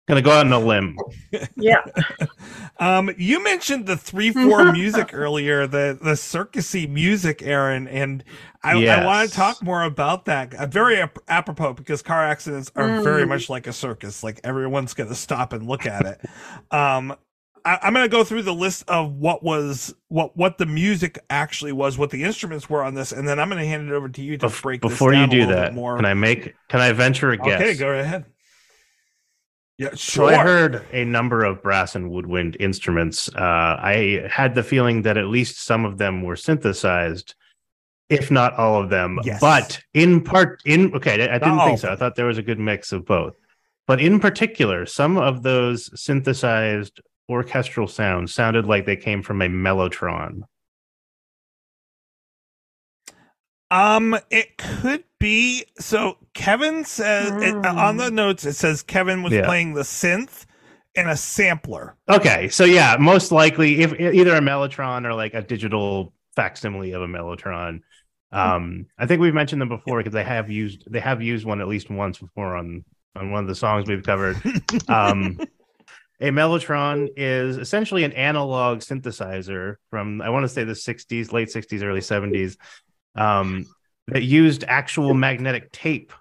[0.09, 0.97] gonna go out on a limb.
[1.57, 1.83] yeah.
[2.79, 8.25] Um, you mentioned the three four music earlier, the the circusy music, Aaron, and
[8.65, 10.55] I, I want to talk more about that.
[10.55, 13.29] Uh, very ap- apropos because car accidents are very Mm.
[13.29, 16.21] much like a circus; like everyone's going to stop and look at it.
[16.75, 17.15] Um,
[17.65, 21.19] I, I'm going to go through the list of what was what what the music
[21.31, 23.93] actually was, what the instruments were on this, and then I'm going to hand it
[23.93, 25.97] over to you to Bef- break Before you do that, more.
[25.97, 26.55] can I make?
[26.69, 27.61] Can I venture a guess?
[27.61, 28.25] Okay, go ahead.
[29.79, 30.31] Yeah, So sure.
[30.35, 33.31] I heard a number of brass and woodwind instruments.
[33.35, 33.41] Uh,
[33.81, 37.35] I had the feeling that at least some of them were synthesized,
[38.11, 39.19] if not all of them.
[39.25, 39.41] Yes.
[39.41, 41.91] But in part, in okay, I, I didn't think so.
[41.91, 43.37] I thought there was a good mix of both.
[43.87, 47.01] But in particular, some of those synthesized
[47.31, 50.43] orchestral sounds sounded like they came from a mellotron.
[53.71, 55.65] Um, it could be.
[55.79, 59.45] So Kevin says it, uh, on the notes it says Kevin was Yeah.
[59.47, 60.47] playing the synth
[60.97, 61.97] and a sampler.
[62.09, 67.03] Okay, so yeah, most likely if either a mellotron or like a digital facsimile of
[67.03, 67.81] a mellotron.
[68.33, 71.61] Um, I think we've mentioned them before because they have used they have used one
[71.61, 72.85] at least once before on
[73.17, 74.37] on one of the songs we've covered.
[74.89, 75.39] Um,
[76.21, 81.49] a mellotron is essentially an analog synthesizer from I want to say the 60s, late
[81.49, 82.57] 60s, early 70s,
[83.15, 83.67] um,
[84.09, 86.13] that used actual magnetic tape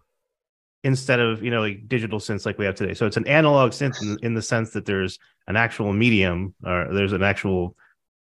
[0.84, 2.94] instead of you know like digital synths like we have today.
[2.94, 6.88] So it's an analog synth in, in the sense that there's an actual medium or
[6.94, 7.76] there's an actual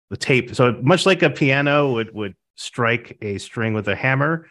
[0.09, 0.55] the tape.
[0.55, 4.47] So much like a piano would would strike a string with a hammer,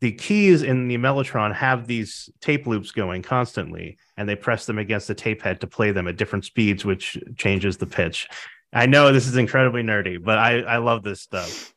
[0.00, 4.78] the keys in the mellotron have these tape loops going constantly, and they press them
[4.78, 8.28] against the tape head to play them at different speeds, which changes the pitch.
[8.72, 11.72] I know this is incredibly nerdy, but I I love this stuff.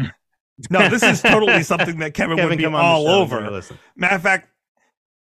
[0.70, 3.30] No, this is totally something that Kevin, would be come on the all show and
[3.30, 3.78] give me a over.
[3.94, 4.48] Matter of fact,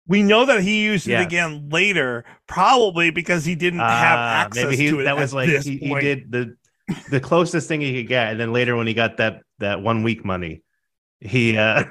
[0.06, 4.64] we know that he used it again later, probably because he didn't have Ah, access
[4.64, 5.04] maybe he to it.
[5.04, 6.56] that was like he, he did the
[7.10, 10.02] the closest thing he could get, and then later when he got that that one
[10.02, 10.62] week money,
[11.20, 11.84] he uh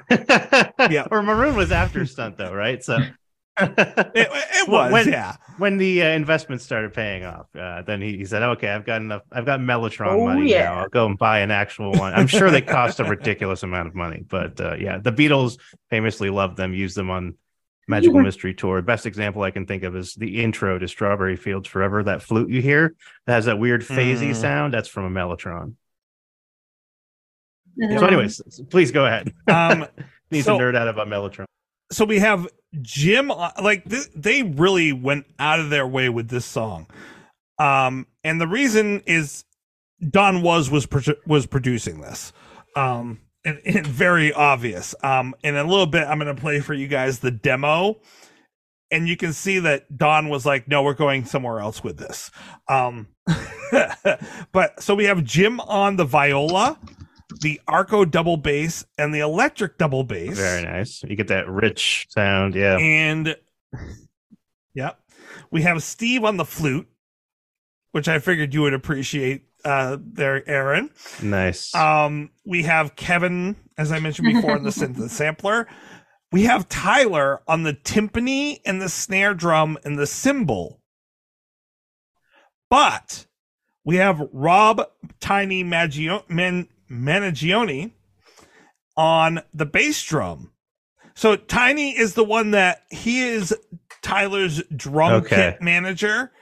[0.90, 1.06] Yeah.
[1.10, 2.82] or Maroon was after stunt though, right?
[2.82, 2.98] So
[3.58, 3.74] It,
[4.14, 5.36] it was, when- yeah.
[5.58, 9.02] when the uh, investments started paying off, uh, then he, he said, "Okay, I've got
[9.02, 9.22] enough.
[9.30, 10.64] I've got Mellotron Oh, money yeah.
[10.64, 10.74] now.
[10.80, 13.94] I'll go and buy an actual one." I'm sure they cost a ridiculous amount of
[13.94, 15.58] money, but uh, yeah, the Beatles
[15.90, 17.34] famously loved them, used them on
[17.86, 18.80] Magical Mystery Tour.
[18.80, 22.02] Best example I can think of is the intro to Strawberry Fields Forever.
[22.04, 22.94] That flute you hear
[23.26, 24.36] that has that weird phasey Mm.
[24.36, 24.72] sound.
[24.72, 25.74] That's from a Mellotron.
[27.80, 29.32] So, anyways, please go ahead.
[29.48, 29.86] Um,
[30.30, 31.44] Need so- to nerd out about Mellotron.
[31.90, 32.46] so we have
[32.82, 36.86] Jim uh, like th- they really went out of their way with this song.
[37.58, 39.44] Um and the reason is
[40.08, 42.32] Don Was was pro- was producing this.
[42.76, 44.94] Um and, and very obvious.
[45.02, 47.98] Um in a little bit I'm going to play for you guys the demo
[48.92, 52.30] and you can see that Don was like no we're going somewhere else with this.
[52.68, 53.08] Um
[54.52, 56.78] but so we have Jim on the viola,
[57.40, 60.36] the arco double bass and the electric double bass.
[60.36, 61.02] Very nice.
[61.02, 62.54] You get that rich sound.
[62.54, 62.76] Yeah.
[62.78, 63.36] And
[64.74, 64.92] yeah,
[65.50, 66.88] we have Steve on the flute,
[67.92, 70.90] which I figured you would appreciate uh there, Aaron.
[71.22, 71.74] Nice.
[71.74, 75.68] Um, we have Kevin, as I mentioned before, in the synth sampler.
[76.32, 80.80] We have Tyler on the timpani and the snare drum and the cymbal.
[82.70, 83.26] But
[83.84, 84.80] we have Rob
[85.18, 87.92] Tiny Maggio- Man- Managione
[88.96, 90.52] on the bass drum.
[91.14, 93.54] So Tiny is the one that he is
[94.02, 95.36] Tyler's drum Okay.
[95.52, 96.32] kit manager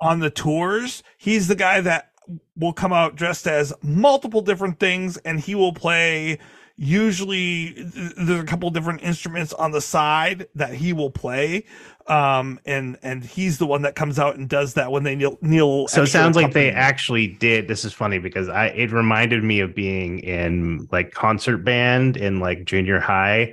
[0.00, 1.02] on the tours.
[1.16, 2.12] He's the guy that
[2.56, 6.38] will come out dressed as multiple different things and he will play
[6.78, 11.64] usually there's a couple different instruments on the side that he will play
[12.06, 15.36] um and and he's the one that comes out and does that when they kneel,
[15.42, 19.42] kneel so it sounds like they actually did this is funny because i it reminded
[19.42, 23.52] me of being in like concert band in like junior high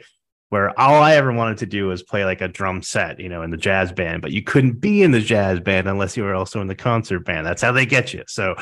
[0.50, 3.42] where all i ever wanted to do was play like a drum set you know
[3.42, 6.36] in the jazz band but you couldn't be in the jazz band unless you were
[6.36, 7.46] also in the concert band.
[7.46, 8.24] That's how they get you.
[8.28, 8.56] So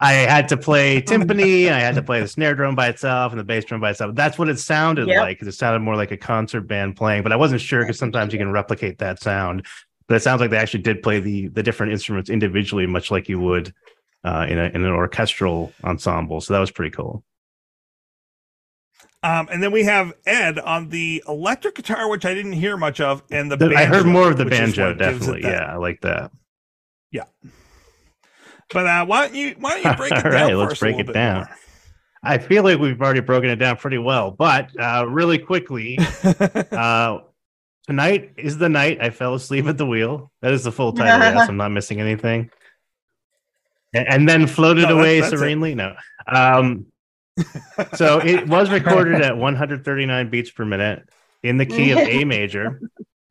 [0.00, 3.32] i had to play timpani and i had to play the snare drum by itself
[3.32, 5.20] and the bass drum by itself that's what it sounded Yep.
[5.20, 8.32] like it sounded more like a concert band playing but i wasn't sure because sometimes
[8.32, 9.66] you can replicate that sound
[10.08, 13.28] but it sounds like they actually did play the the different instruments individually, much like
[13.28, 13.72] you would
[14.24, 16.40] uh, in a in an orchestral ensemble.
[16.40, 17.22] So that was pretty cool.
[19.22, 23.00] Um, and then we have Ed on the electric guitar, which I didn't hear much
[23.00, 25.42] of, and the The- I heard more of the banjo, what gives it definitely.
[25.48, 26.32] Yeah, I like that.
[28.72, 30.32] But uh, why don't you why don't you break it All down?
[30.32, 31.48] right, for let's break it down.
[32.22, 35.98] I feel like we've already broken it down pretty well, but uh, really quickly,
[36.70, 37.18] uh,
[37.86, 40.30] tonight is the night I fell asleep at the wheel.
[40.42, 41.18] That is the full title.
[41.18, 42.50] yes, I'm not missing anything.
[43.94, 45.38] And, and then floated No, away that's it.
[45.38, 45.74] serenely.
[45.74, 45.94] No.
[46.26, 46.86] Um,
[47.94, 51.08] so it was recorded at 139 beats per minute
[51.42, 52.80] in the key of A major.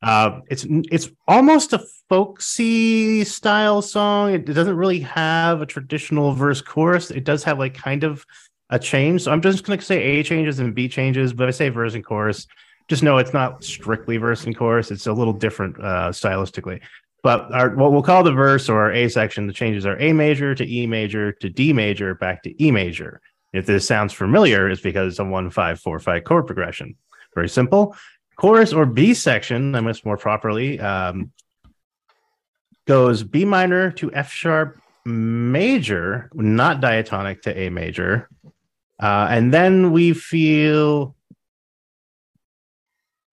[0.02, 4.34] Uh, it's it's almost a folksy style song.
[4.34, 7.12] It, doesn't really have a traditional verse chorus.
[7.12, 8.26] It does have like kind of
[8.70, 9.24] a change.
[9.24, 11.96] So I'm just going to say A changes and B changes, but I say verse
[11.96, 12.48] and chorus.
[12.88, 14.90] Just know it's not strictly verse and chorus.
[14.90, 16.82] It's a little different uh, stylistically.
[17.22, 20.14] But our what we'll call the verse or our A section, the changes are A
[20.14, 23.22] major to E major to D major back to E major.
[23.52, 26.96] If this sounds familiar, it's because it's a one five four five chord progression.
[27.36, 27.96] Very simple.
[28.40, 31.34] Chorus or B section, I must more properly, um,
[32.88, 38.30] goes B minor to F sharp major, not diatonic to A major.
[38.98, 41.16] Uh, and then we feel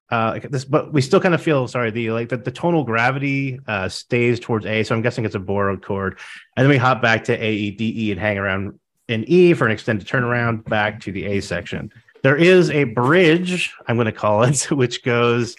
[0.10, 3.60] uh this but we still kind of feel sorry the like the, the tonal gravity
[3.68, 6.20] uh stays towards a so i'm guessing it's a borrowed chord
[6.56, 9.52] and then we hop back to a e d e and hang around in e
[9.56, 11.92] for an extended turnaround back to the a section
[12.26, 15.56] there is a bridge i'm going to call it which goes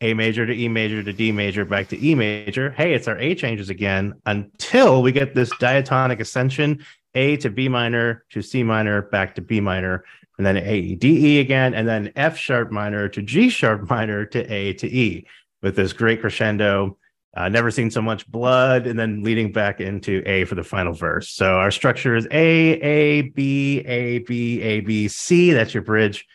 [0.00, 3.18] a major to e major to d major back to e major hey it's our
[3.18, 6.84] a changes again until we get this diatonic ascension
[7.16, 10.04] a to b minor to c minor back to b minor
[10.38, 14.24] and then A, D, E again, and then F sharp minor to G sharp minor
[14.26, 15.24] to A to E
[15.62, 16.98] with this great crescendo.
[17.36, 20.92] Uh, never seen so much blood, and then leading back into A for the final
[20.92, 21.30] verse.
[21.30, 25.52] So our structure is A, A, B, A, B, A, B, C.
[25.52, 26.26] That's your bridge.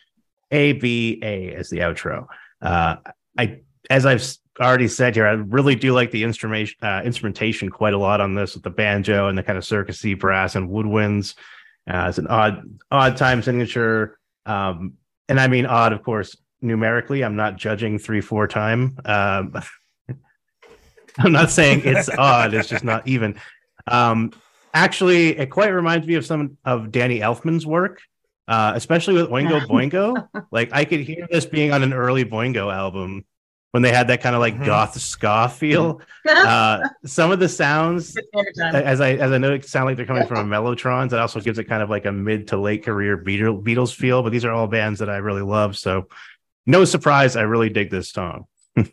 [0.52, 2.28] A, B, A as the outro.
[2.62, 2.97] Uh,
[3.38, 4.26] I, as I've
[4.60, 8.36] already said here, I really do like the instrumentation, uh, instrumentation quite a lot on
[8.36, 11.36] this with the banjo and the kind of circusy brass and woodwinds.
[11.89, 14.93] Uh, it's an odd, odd time signature, um,
[15.30, 17.24] and I mean odd, of course, numerically.
[17.24, 18.97] I'm not judging three, four time.
[19.06, 19.54] Um,
[21.20, 22.54] I'm not saying it's odd.
[22.54, 23.36] It's just not even.
[23.88, 24.32] Um,
[24.74, 28.02] actually, it quite reminds me of some of Danny Elfman's work,
[28.48, 30.28] uh, especially with Oingo Boingo.
[30.52, 33.26] like I could hear this being on an early Boingo album
[33.72, 34.66] when they had that kind of like Mhm.
[34.66, 36.02] goth ska feel.
[36.30, 38.16] Uh, some of the sounds
[38.64, 41.08] as I as I know it sound like they're coming from a Mellotrons.
[41.08, 44.22] It also gives it kind of like a mid to late career Beatles feel.
[44.22, 45.76] But these are all bands that I really love.
[45.78, 46.08] So
[46.68, 48.46] no surprise, I really dig this song.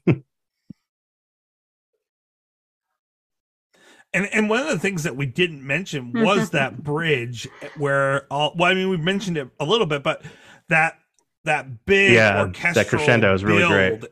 [4.17, 6.57] And and one of the things that we didn't mention was mm-hmm.
[6.57, 7.47] that bridge
[7.77, 10.23] where all well, I mean we mentioned it a little bit, but
[10.69, 10.99] that
[11.45, 14.05] that big Yeah, that orchestral crescendo is really great.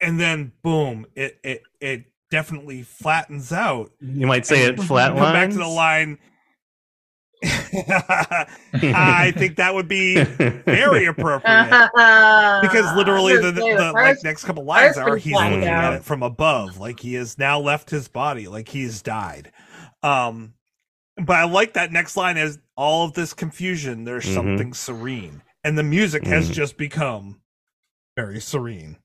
[0.00, 3.92] And then boom, it it it definitely flattens out.
[4.00, 6.18] You might say it And flat Come back to the line.
[7.46, 11.90] I think that would be very appropriate.
[12.62, 15.94] because literally the, the, the like next couple lines are pretty he's flat looking at
[15.94, 19.52] it from above like he has now left his body like he has died
[20.02, 20.54] um
[21.16, 24.34] but i like that next line is all of this confusion there's Mhm.
[24.34, 26.54] something serene and the music has Mhm.
[26.54, 27.40] just become
[28.16, 28.96] very serene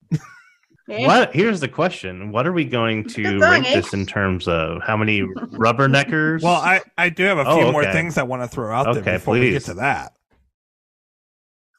[1.00, 2.32] What here's the question.
[2.32, 3.76] What are we going to Good song, rate eh?
[3.76, 5.22] this in terms of how many
[5.56, 6.42] rubberneckers?
[6.44, 8.84] well i i do have a few Oh, more things i want to throw out
[8.94, 10.14] there Okay, before we get to that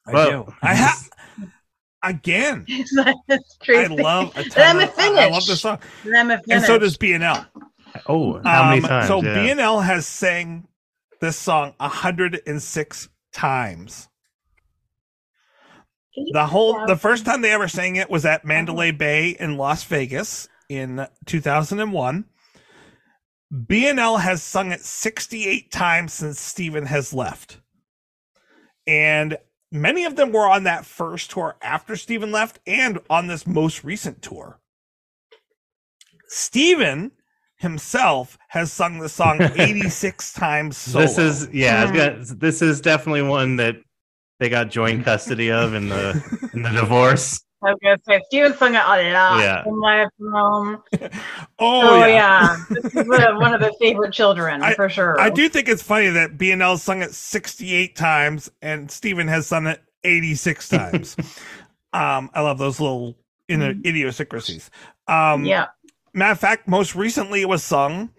[0.07, 1.11] i Well, do i have
[2.03, 5.47] again i love a ton of, I, I love finish.
[5.47, 7.47] this song Let and so does b&l
[8.09, 9.07] oh, how many Um, times?
[9.09, 9.35] So Yeah.
[9.37, 10.67] BNL has sang
[11.21, 14.09] this song 106 times.
[16.33, 19.85] The whole the first time they ever sang it was at Mandalay Bay in Las
[19.85, 22.25] Vegas in 2001.
[23.53, 27.61] BNL has sung it 68 times since Steven has left.
[28.87, 29.39] And
[29.71, 33.85] many of them were on that first tour after Steven left and on this most
[33.85, 34.59] recent tour.
[36.29, 37.13] Steven
[37.57, 41.05] himself has sung the song 86 times solo.
[41.05, 43.77] This is yeah, I was gonna- this is definitely one that
[44.41, 47.43] they got joint custody of in the in the divorce.
[47.65, 49.63] I was gonna say Steven sung it a lot Yeah.
[49.67, 50.83] in my home.
[51.01, 51.11] oh,
[51.59, 52.07] Oh, yeah.
[52.09, 52.57] yeah.
[52.71, 55.21] this is one of the favorite children for sure.
[55.21, 59.69] I do think it's funny that BNL sung it 68 times and Steven has sung
[59.69, 61.17] it 86 times.
[61.93, 63.17] um, I love those little
[63.49, 64.71] you know, idiosyncrasies.
[65.07, 65.67] Um, Yeah.
[66.15, 68.11] Matter of fact, most recently it was sung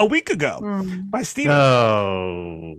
[0.00, 1.08] a week ago Mm.
[1.10, 1.52] by Steven.
[1.52, 2.74] Oh,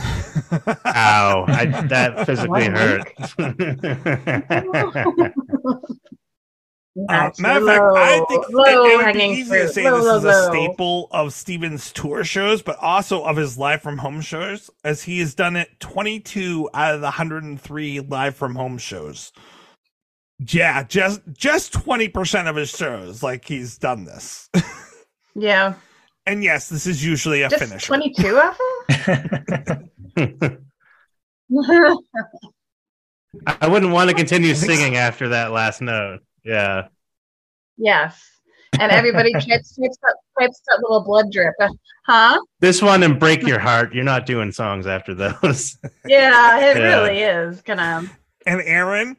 [0.00, 1.44] Ow!
[1.46, 3.12] I, that physically hurt.
[6.96, 9.62] Uh, That's matter of fact, I think low, it, it would be easy fruit.
[9.62, 13.36] to say Low, this low, is a staple of Steven's tour shows, but also of
[13.36, 18.00] his live from home shows, as he has done it 22 out of the 103
[18.00, 19.32] live from home shows.
[20.38, 24.48] Yeah, just just 20% of his shows, like he's done this.
[25.36, 25.74] Yeah,
[26.26, 27.88] and yes, this is usually a just finisher.
[27.88, 28.73] 22 of them.
[33.46, 36.20] I wouldn't want to continue singing after that last note.
[36.44, 36.88] Yeah.
[37.76, 38.22] yes,
[38.78, 41.54] and everybody types types that types that little blood drip.
[41.60, 41.68] Uh,
[42.06, 42.38] Huh?
[42.60, 43.94] This one and Break Your Heart.
[43.94, 45.78] You're not doing songs after those.
[46.06, 46.82] Yeah, it Yeah.
[47.00, 48.02] really is gonna
[48.44, 49.16] and Aaron,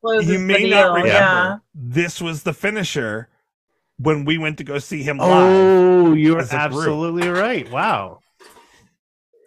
[0.00, 1.56] close you may not remember Yeah.
[1.72, 3.28] this was the finisher
[3.98, 5.30] when we went to go see him live.
[5.30, 6.60] Oh, you're as group.
[6.60, 7.70] absolutely right.
[7.70, 8.18] Wow.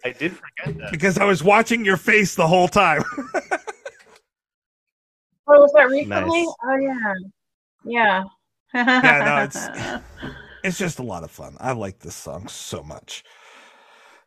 [0.04, 0.90] I did forget that.
[0.92, 3.02] Because I was watching your face the whole time.
[5.50, 6.42] Oh, was that recently?
[6.42, 6.54] Nice.
[6.62, 7.14] Oh yeah,
[7.84, 8.24] yeah.
[8.74, 10.00] Yeah, no, it's-
[10.64, 11.56] it's just a lot of fun.
[11.58, 13.24] I like this song so much.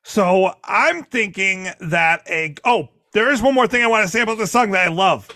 [0.03, 4.21] So I'm thinking that a oh, there is one more thing I want to say
[4.21, 5.27] about this song that I love.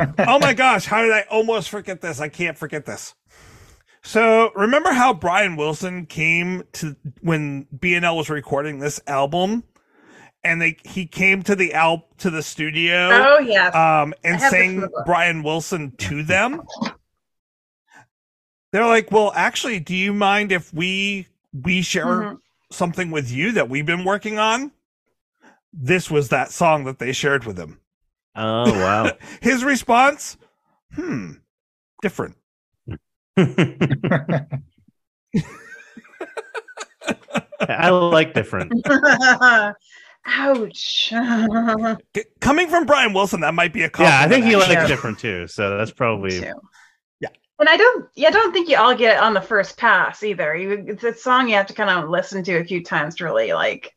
[0.00, 2.20] oh my gosh, how did I almost forget this?
[2.20, 3.14] I can't forget this.
[4.04, 9.64] So remember how Brian Wilson came to when BNL was recording this album,
[10.44, 13.74] and they he came to the Alp to the studio oh yes.
[13.74, 14.90] um, and I have this in sang.
[15.06, 16.62] Brian Wilson to them.
[18.72, 22.38] They're like, "Well, actually, do you mind if we we share Mhm.
[22.70, 24.72] something with you that we've been working on?"
[25.74, 27.80] This was that song that they shared with him.
[28.34, 29.12] Oh, wow.
[29.42, 30.38] His response,
[30.94, 31.32] "Hmm,
[32.00, 32.36] different."
[37.68, 38.72] I like different.
[40.26, 41.12] Ouch.
[42.40, 44.76] Coming from Brian Wilson, that might be a Yeah, I think he actually.
[44.76, 45.46] likes different too.
[45.48, 46.52] So that's probably Too.
[47.20, 47.28] Yeah.
[47.58, 50.22] And I don't, yeah, I don't think you all get it on the first pass
[50.22, 50.54] either.
[50.56, 53.24] You, it's a song you have to kind of listen to a few times to
[53.24, 53.92] really like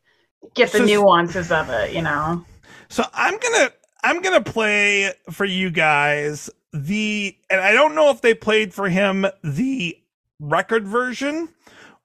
[0.54, 2.44] get the So- nuances of it, you know.
[2.88, 3.70] So I'm gonna
[4.04, 8.88] I'm gonna play for you guys the and I don't know if they played for
[8.88, 9.96] him the
[10.38, 11.48] record version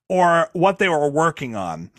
[0.10, 1.92] or what they were working on.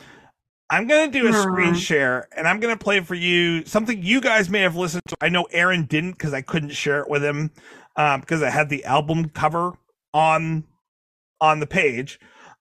[0.72, 4.48] I'm gonna do a screen share and I'm gonna play for you something you guys
[4.48, 5.16] may have listened to.
[5.20, 7.50] I know Aaron didn't because I couldn't share it with him
[7.96, 9.74] um, because I had the album cover
[10.14, 10.64] on
[11.42, 12.18] on the page.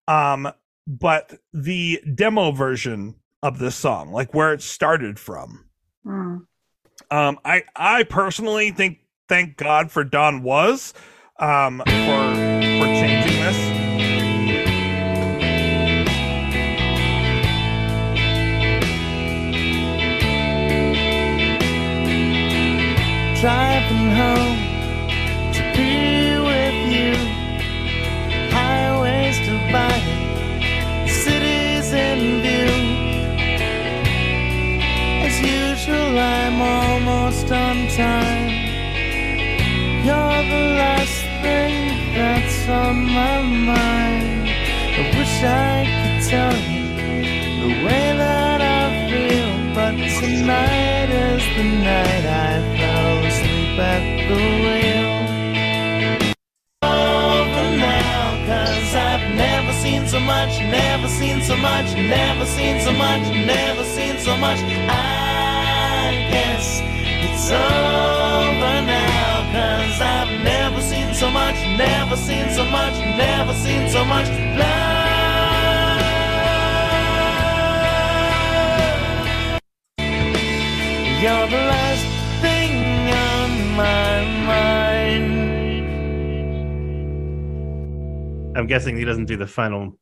[0.10, 0.52] Um,
[0.86, 5.70] but the demo version of this song, like where it started from.
[6.04, 6.38] Hmm.
[7.10, 9.00] Um, I I personally think
[9.30, 10.94] thank God for Don Was
[11.40, 13.31] um for for changing
[23.92, 24.60] driving home
[25.54, 27.14] to be with you.
[28.52, 32.74] Highways divided, cities in view.
[35.26, 38.50] As usual, I'm almost on time.
[40.06, 44.50] You're the last thing that's on my mind.
[45.00, 46.88] I wish I could tell you
[47.64, 52.81] the way that I feel, but tonight is the night I
[53.92, 55.14] at the wheel.
[56.82, 62.92] Over now, cause I've never seen so much, never seen so much, never seen so
[62.94, 63.24] much,
[63.54, 64.60] never seen so much.
[64.60, 66.66] I guess
[67.26, 73.90] it's over now, cause I've never seen so much, never seen so much, never seen
[73.90, 74.30] so much
[74.60, 75.02] love.
[81.24, 82.11] You're the last
[88.56, 89.98] I'm guessing he doesn't do the final.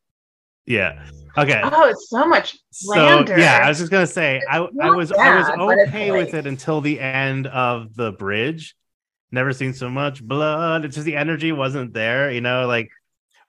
[0.65, 1.05] Yeah.
[1.37, 1.61] Okay.
[1.63, 5.11] Oh, it's so much So yeah, I was just gonna say I I not was
[5.11, 8.75] I was bad, but it's okay with it until the end of the bridge.
[9.31, 10.85] Never seen so much blood.
[10.85, 12.89] It's just the energy wasn't there, you know, like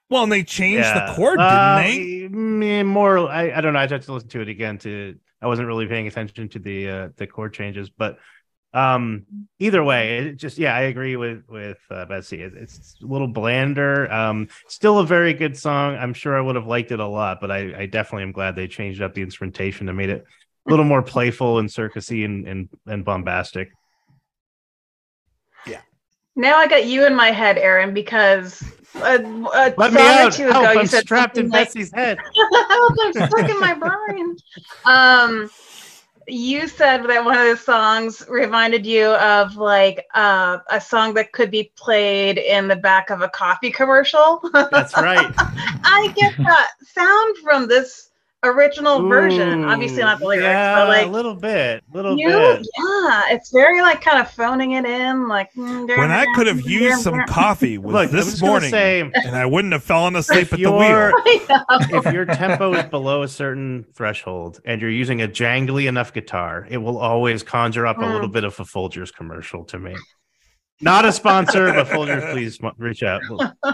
[0.09, 1.07] Well, and they changed yeah.
[1.07, 2.79] the chord, Uh, didn't they?
[2.79, 3.79] eh, more I, I don't know.
[3.79, 6.89] I had to listen to it again to I wasn't really paying attention to the
[6.89, 8.17] uh the chord changes, but
[8.73, 9.25] um
[9.59, 12.41] either way it just yeah i agree with with uh, betsy.
[12.41, 14.09] It, it's a little blander.
[14.11, 15.95] Um still a very good song.
[15.97, 18.55] I'm sure i would have liked it a lot but i i definitely am glad
[18.55, 20.23] they changed up the instrumentation and made it
[20.67, 23.71] a little more playful and circusy and and, and bombastic.
[25.67, 25.81] Yeah.
[26.35, 28.63] Now I got you in my head, Aaron, because
[28.95, 30.33] a, a let song me or out.
[30.33, 32.17] two Help, ago you i'm said strapped in something like, betsy's head.
[32.69, 33.73] Help, I'm stuck in my
[34.07, 34.35] brain.
[34.85, 35.49] Um,
[36.31, 41.33] you said that one of the songs reminded you of like uh, a song that
[41.33, 44.39] could be played in the back of a coffee commercial.
[44.53, 45.33] That's right.
[45.37, 48.10] I get that sound from this
[48.43, 49.63] original version.
[49.65, 52.67] Obviously not the lyrics, yeah, but like a little bit, little you, bit.
[52.77, 56.61] yeah, it's very like kind of phoning it in, like mm, When I could have
[56.61, 60.53] used some coffee was Look, this morning, say, and I wouldn't have fallen asleep if
[60.53, 60.89] at the wheel.
[60.89, 61.11] your
[62.05, 66.65] if your tempo is below a certain threshold and you're using a jangly enough guitar,
[66.69, 68.13] it will always conjure up a Mm.
[68.13, 69.95] little bit of a Folgers commercial to me.
[70.81, 73.21] Not a sponsor, but Folgers, please reach out.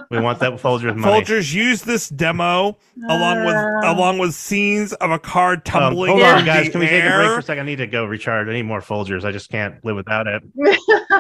[0.10, 1.22] We want that Folgers money.
[1.24, 2.78] Folgers use this demo
[3.10, 3.82] along with Uh.
[3.94, 6.12] along with scenes of a car Um, tumbling.
[6.12, 6.70] hold on, guys.
[6.70, 7.64] Can we take a break for a second?
[7.64, 8.48] I need to go recharge.
[8.48, 9.24] I need more Folgers.
[9.24, 10.44] I just can't live without it.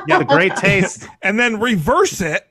[0.07, 1.07] Yeah, the great taste.
[1.21, 2.43] and then reverse it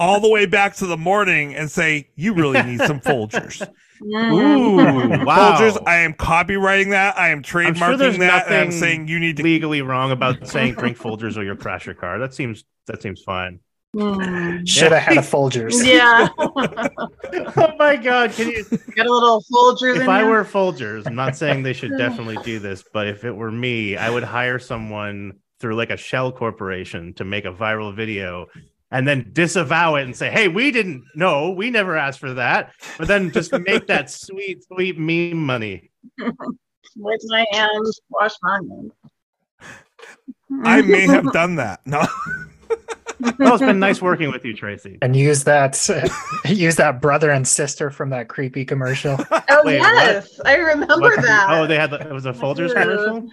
[0.00, 3.66] all the way back to the morning and say, "You really need some Folgers."
[4.04, 4.76] Ooh,
[5.24, 5.56] wow.
[5.56, 7.18] Folgers, I am copywriting that.
[7.18, 8.46] I am trademarking sure there's that.
[8.48, 9.42] And I'm saying you need to.
[9.42, 12.18] legally wrong about saying drink Folgers or you'll crash your car.
[12.18, 13.60] That seems that seems fine.
[13.96, 14.68] Mm.
[14.68, 15.74] Should have had a Folgers.
[15.86, 20.28] Yeah, oh my god, can you get a little Folgers if in I you.
[20.28, 23.96] were Folgers, I'm not saying they should definitely do this, but if it were me,
[23.96, 28.46] I would hire someone through like a shell corporation to make a viral video
[28.94, 32.72] and then disavow it and say, hey, we didn't know, we never asked for that.
[32.96, 35.90] But then just make that sweet, sweet meme money.
[36.96, 38.92] With my hands, wash my hands.
[40.62, 41.80] I may have done that.
[41.84, 42.06] No,
[43.38, 44.98] Well, it's been nice working with you, Tracy.
[45.02, 45.76] And use that
[46.44, 49.16] use that brother and sister from that creepy commercial.
[49.30, 49.94] Oh Wait, what?
[50.04, 51.46] yes, I remember What- that.
[51.50, 53.28] Oh, they had the, it was a Folgers commercial.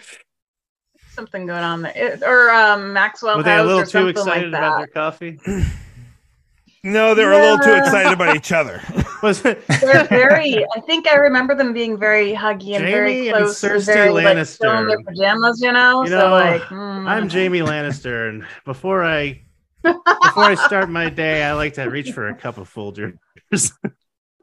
[1.22, 3.90] Something going on there, It- or um, Maxwell Were they a House little or too
[3.92, 4.78] something excited like about that.
[4.80, 5.40] their coffee?
[6.84, 8.82] no, they were a little too excited about each other.
[9.24, 9.44] Was?
[9.44, 9.62] They're
[10.10, 10.66] very.
[10.76, 13.86] I think I remember them being very huggy and very Jamie and close and, Cersei
[13.86, 15.62] very like still in their pajamas.
[15.62, 17.08] You know, You so like mm.
[17.08, 19.42] I'm Jamie Lannister, and before I
[19.84, 23.14] before I start my day, I like to reach for a cup of Folgers.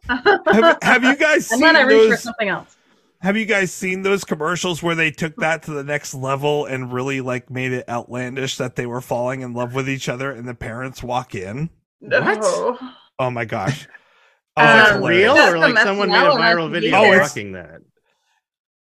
[0.08, 2.22] Have, have you guys And seen then I reach for those?
[2.22, 2.76] something else.
[3.20, 6.92] Have you guys seen those commercials where they took that to the next level and
[6.92, 10.46] really like made it outlandish that they were falling in love with each other and
[10.48, 11.70] the parents walk in?
[12.00, 12.38] What?
[12.42, 12.78] Oh.
[13.18, 13.86] Oh my gosh.
[14.60, 17.28] Oh, Um, it's Is it real, or like someone made a viral video Oh, it's-
[17.30, 17.80] mocking that?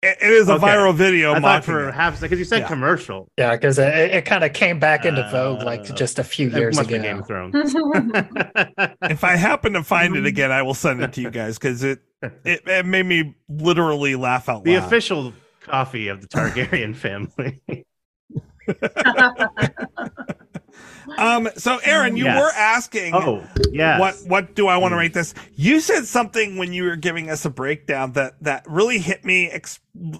[0.03, 0.65] It- it is a Okay.
[0.67, 1.33] viral video.
[1.33, 1.93] I thought for it.
[1.95, 2.67] half because you said Yeah.
[2.67, 3.27] commercial.
[3.37, 6.49] Yeah, because it, it kind of came back into vogue like Uh, just a few
[6.49, 7.03] years must be ago.
[7.03, 7.55] Game of Thrones.
[9.09, 11.83] If I happen to find it again, I will send it to you guys because
[11.83, 11.99] it,
[12.45, 14.65] it it made me literally laugh out loud.
[14.65, 17.61] the official coffee of the Targaryen family.
[21.17, 21.49] Um.
[21.57, 22.39] So, Aaron, you Yes.
[22.41, 23.13] were asking.
[23.15, 23.99] oh, yeah.
[23.99, 24.99] What what do I want to Mm.
[24.99, 25.33] rate this?
[25.55, 29.49] You said something when you were giving us a breakdown that that really hit me.
[29.49, 29.79] Ex-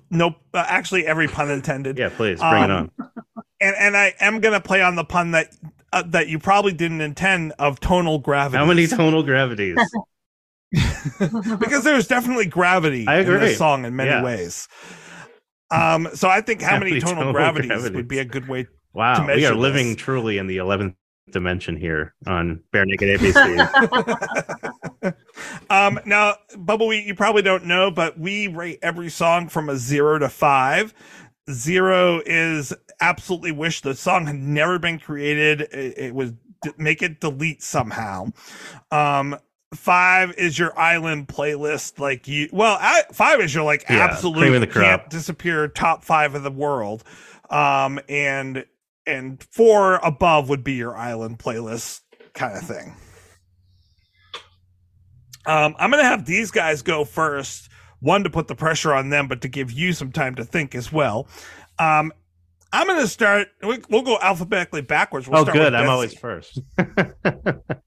[0.09, 1.97] no, uh, actually, every pun intended.
[1.97, 3.43] Yeah, please bring it Um, on.
[3.59, 5.49] And and I am gonna play on the pun that
[5.93, 8.57] uh, that you probably didn't intend of tonal gravity.
[8.57, 9.77] How many tonal gravities?
[11.59, 13.39] because there's definitely gravity I in agree.
[13.39, 14.23] this song in many Yeah.
[14.23, 14.67] ways.
[15.71, 16.07] Um.
[16.13, 17.95] So I think how, How many, many tonal, tonal gravities, gravities?
[17.95, 18.67] would be a good way.
[18.97, 19.97] Wow, we are living this.
[19.97, 20.95] truly in the eleventh
[21.29, 23.53] dimension here on Bare Naked ABC.
[25.69, 25.99] um.
[26.07, 30.29] Now, Bubbawheat, you probably don't know, but we rate every song from a zero to
[30.29, 30.95] five.
[31.51, 35.61] Zero is absolutely wish the song had never been created.
[35.61, 36.31] It, it was
[36.63, 38.29] d- make it delete somehow.
[38.89, 39.37] Um,
[39.75, 41.99] five is your island playlist.
[41.99, 46.03] Like you, well, I, five is your like Yeah, absolute cream of can't disappear top
[46.03, 47.03] five of the world.
[47.51, 48.65] Um, and
[49.07, 52.01] and four above would be your island playlist
[52.33, 52.95] kind of thing.
[55.45, 57.69] Um, I'm gonna have these guys go first.
[57.99, 60.75] One to put the pressure on them, but to give you some time to think
[60.75, 61.27] as well.
[61.79, 62.11] Um,
[62.71, 63.47] I'm gonna start.
[63.63, 65.27] we- We'll go alphabetically backwards.
[65.27, 65.73] We'll oh, start good.
[65.73, 66.59] with I'm always first.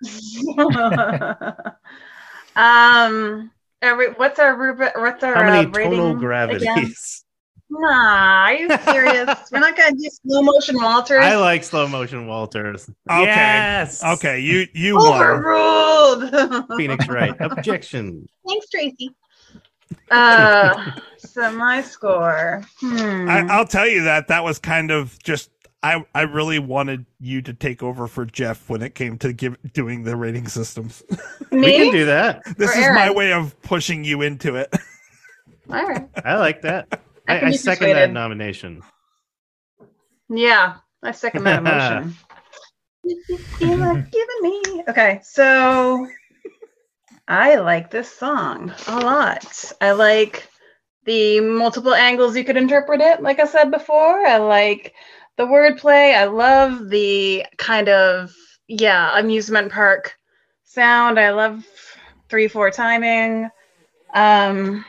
[2.56, 3.50] um,
[3.82, 4.96] every, what's our rubric?
[4.96, 6.20] What's our How many uh, rating tonal again?
[6.20, 7.24] gravities?
[7.70, 9.28] Nah, are you serious?
[9.52, 11.24] We're not gonna do slow motion Walters.
[11.24, 12.90] I like slow motion Walters.
[13.10, 13.24] Okay.
[13.24, 14.02] Yes.
[14.02, 15.22] Okay, you you won.
[15.22, 16.66] Overruled.
[16.76, 17.34] Phoenix Wright.
[17.40, 18.28] Objection.
[18.46, 19.10] Thanks, Tracy.
[20.10, 22.62] Uh, so my score.
[22.80, 23.28] Hmm.
[23.28, 25.50] I, I'll tell you that that was kind of just.
[25.82, 29.56] I I really wanted you to take over for Jeff when it came to give
[29.72, 31.02] doing the rating systems.
[31.52, 31.60] Me?
[31.66, 32.42] We can do that.
[32.58, 34.74] this Or is my way of pushing you into it.
[35.70, 36.06] All right.
[36.24, 37.00] I like that.
[37.28, 38.82] I I, I second that nomination.
[40.28, 42.14] Yeah, I second that emotion.
[43.04, 43.18] you
[43.60, 44.84] have given me.
[44.88, 46.06] Okay, so
[47.26, 49.72] I like this song a lot.
[49.80, 50.48] I like
[51.04, 53.22] the multiple angles you could interpret it.
[53.22, 54.94] Like I said before, I like
[55.36, 56.14] the wordplay.
[56.14, 58.34] I love the kind of
[58.68, 60.16] yeah amusement park
[60.64, 61.18] sound.
[61.18, 61.66] I love
[62.28, 63.48] three four timing.
[64.14, 64.84] Um,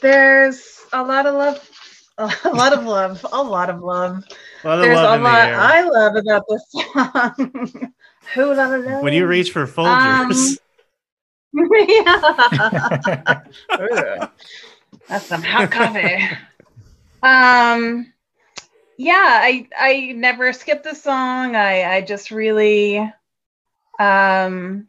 [0.00, 1.70] there's a lot of love,
[2.44, 4.24] a lot of love, a lot of love.
[4.64, 5.52] A lot of There's love a in the lot.
[5.52, 7.92] I love about this song.
[8.34, 9.00] Who la la la.
[9.00, 10.58] when you reach for Folgers,
[11.54, 13.40] yeah.
[13.70, 14.30] Ugh.
[15.08, 16.28] That's some hot coffee.
[17.22, 18.12] Um
[18.98, 21.56] yeah, I I never skip the song.
[21.56, 22.98] I I just really
[23.98, 24.88] um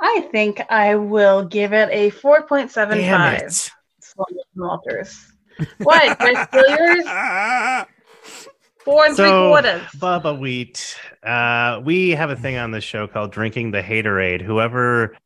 [0.00, 3.70] I think I will give it a 4.75.
[4.16, 4.26] damn it.
[4.26, 5.32] Slow motion Walters.
[5.78, 6.18] What?
[6.18, 7.86] Did I
[8.26, 8.46] yours?
[8.84, 9.82] Four and three quarters.
[9.96, 14.42] Bubbawheat, uh, we have a thing on the show called Drinking the Haterade.
[14.42, 15.16] Whoever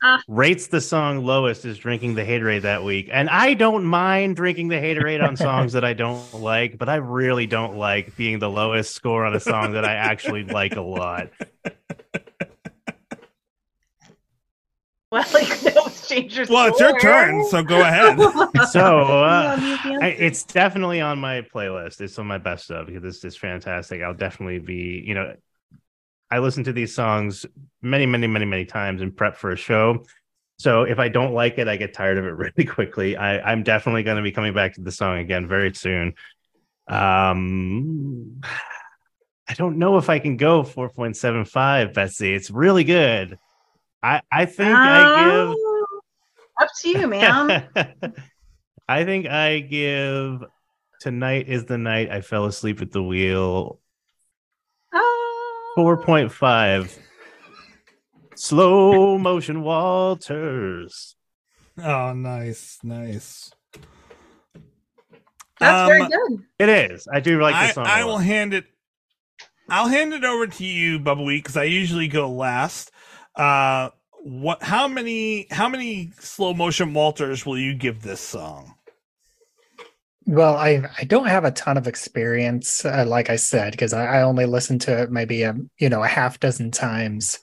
[0.00, 0.20] Ah.
[0.28, 3.08] rates the song lowest is drinking the Haterade that week.
[3.10, 6.96] And I don't mind drinking the Haterade on songs that I don't like, but I
[6.96, 10.82] really don't like being the lowest score on a song that I actually like a
[10.82, 11.30] lot.
[15.10, 18.18] Well, like no change Well, it's your turn, so go ahead.
[18.70, 19.56] So uh,
[20.02, 22.00] I, it's definitely on my playlist.
[22.00, 24.02] It's on my best of because this is fantastic.
[24.02, 25.34] I'll definitely be, you know,
[26.30, 27.46] I listen to these songs
[27.80, 30.04] many, many, many, many times in prep for a show.
[30.58, 33.16] So if I don't like it, I get tired of it really quickly.
[33.16, 36.14] I, I'm definitely going to be coming back to the song again very soon.
[36.88, 38.40] Um,
[39.48, 42.34] I don't know if I can go 4.75, Betsy.
[42.34, 43.38] It's really good.
[44.02, 45.67] I, I think I give Oh,
[46.60, 47.68] up to you, man.
[48.88, 50.44] I think I give
[51.00, 53.80] Tonight is the Night I Fell Asleep at the Wheel
[54.92, 55.74] Oh.
[55.76, 56.98] 4.5.
[58.34, 61.16] Slow motion Walters.
[61.82, 63.52] oh, nice, nice.
[65.60, 66.44] That's very Um, good.
[66.60, 67.08] It is.
[67.12, 67.86] I do like I, this song.
[67.86, 68.06] a I lot.
[68.08, 68.64] will hand it.
[69.68, 72.90] I'll hand it over to you, Bubbawheat, because I usually go last.
[73.34, 73.90] Uh,
[74.22, 74.62] what?
[74.62, 75.46] How many?
[75.50, 78.74] How many slow motion Walters will you give this song?
[80.26, 84.18] Well, I I don't have a ton of experience, uh, like I said, because I,
[84.18, 87.38] I only listened to it maybe a you know a half dozen times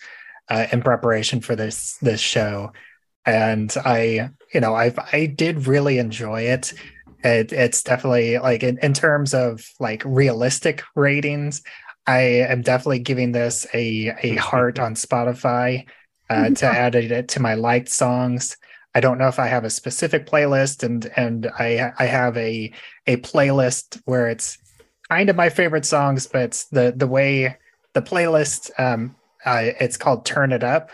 [0.50, 2.72] uh, in preparation for this this show,
[3.26, 6.74] and I you know I I did really enjoy it.
[7.24, 11.64] It it's definitely like in, in terms of like realistic ratings,
[12.06, 15.86] I am definitely giving this a a heart on Spotify
[16.30, 18.58] uh, to add it to my liked songs.
[18.94, 22.74] I don't know if I have a specific playlist, and and I I have a
[23.08, 24.58] a playlist where it's
[25.10, 27.58] kind of my favorite songs, but it's the the way
[27.94, 29.16] the playlist um
[29.46, 30.92] uh, it's called Turn It Up,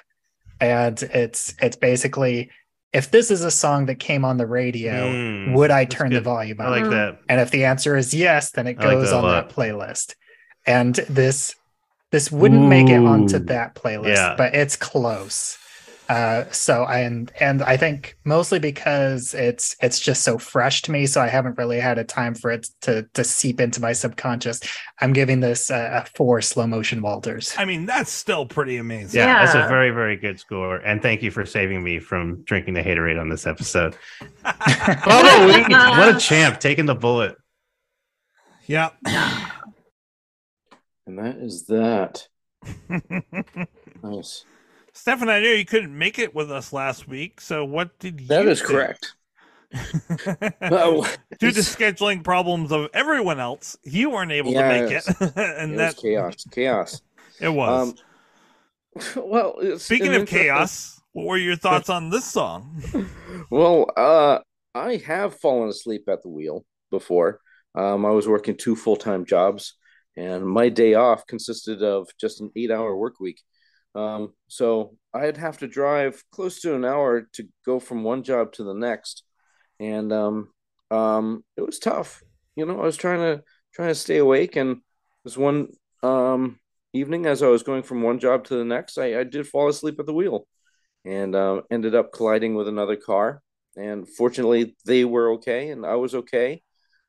[0.60, 2.52] and it's it's basically
[2.94, 6.14] if this is a song that came on the radio, Mm, would I that's turn
[6.14, 6.24] the good.
[6.24, 6.90] volume I like Mm.
[6.90, 7.20] that.
[7.30, 10.16] And if the answer is yes, then it I like goes that on that playlist.
[10.66, 11.56] And this
[12.12, 14.36] this wouldn't make it onto that playlist, Yeah.
[14.38, 15.57] but it's close.
[16.09, 21.05] Uh, so and and I think mostly because it's it's just so fresh to me,
[21.05, 24.59] so I haven't really had a time for it to to seep into my subconscious.
[24.99, 27.55] I'm giving this a, a four slow motion Walters.
[27.57, 29.22] I mean, that's still pretty amazing.
[29.22, 30.78] Yeah, that's a very, very good score.
[30.80, 33.95] And thank you for saving me from drinking the haterade on this episode.
[34.43, 35.47] Oh,
[35.97, 37.38] what a champ, taking the bullet.
[38.68, 38.89] Yeah.
[41.12, 42.28] And that is that.
[44.03, 44.45] Nice.
[44.93, 48.28] Stefan, I know you couldn't make it with us last week, so what did you?
[48.28, 48.72] That is think?
[48.72, 49.14] correct.
[49.72, 55.05] Due to scheduling problems of everyone else, you weren't able Yes.
[55.05, 56.45] to make it, and it that was chaos.
[56.51, 57.01] Chaos.
[57.39, 57.93] it was.
[59.16, 62.82] Um, well, Speaking of chaos, what were your thoughts on this song?
[63.49, 64.39] Well, uh,
[64.74, 67.39] I have fallen asleep at the wheel before.
[67.76, 69.76] Um, I was working two full time jobs,
[70.18, 73.41] and my day off consisted of just an eight hour work week.
[73.95, 78.53] Um, so I'd have to drive close to an hour to go from one job
[78.53, 79.24] to the next,
[79.80, 80.49] and um,
[80.89, 82.22] um, it was tough.
[82.55, 83.43] You know, I was trying to
[83.74, 84.82] trying to stay awake, and
[85.24, 85.70] this one
[86.03, 86.59] um,
[86.93, 89.68] evening, as I was going from one job to the next, I, I did fall
[89.70, 90.47] asleep at the wheel
[91.05, 93.41] and um, ended up colliding with another car.
[93.76, 96.62] And fortunately, they were okay, and I was okay.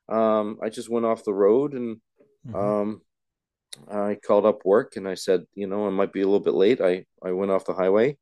[0.09, 1.97] Um, I just went off the road, and
[2.53, 3.01] um,
[3.89, 6.53] I called up work, and I said, you know, I might be a little bit
[6.53, 6.81] late.
[6.81, 8.17] I I went off the highway,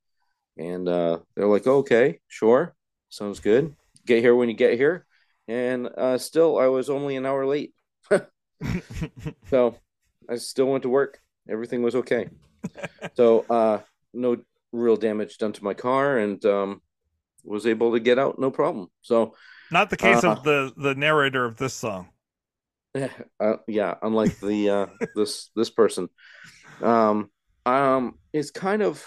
[0.57, 2.75] and uh, they're like, okay, sure,
[3.09, 3.75] sounds good.
[4.05, 5.05] Get here when you get here.
[5.47, 7.73] And uh, still, I was only an hour late,
[9.49, 9.75] so
[10.29, 11.19] I still went to work.
[11.49, 12.29] Everything was okay.
[13.15, 13.79] so uh,
[14.13, 14.37] no
[14.71, 16.81] real damage done to my car, and um,
[17.43, 18.87] was able to get out no problem.
[19.01, 19.35] So
[19.71, 22.09] Not the case Uh, of the the narrator of this song.
[23.39, 26.09] uh, yeah, unlike the uh, this this person,
[26.81, 27.29] um,
[27.65, 29.03] um, it's kind of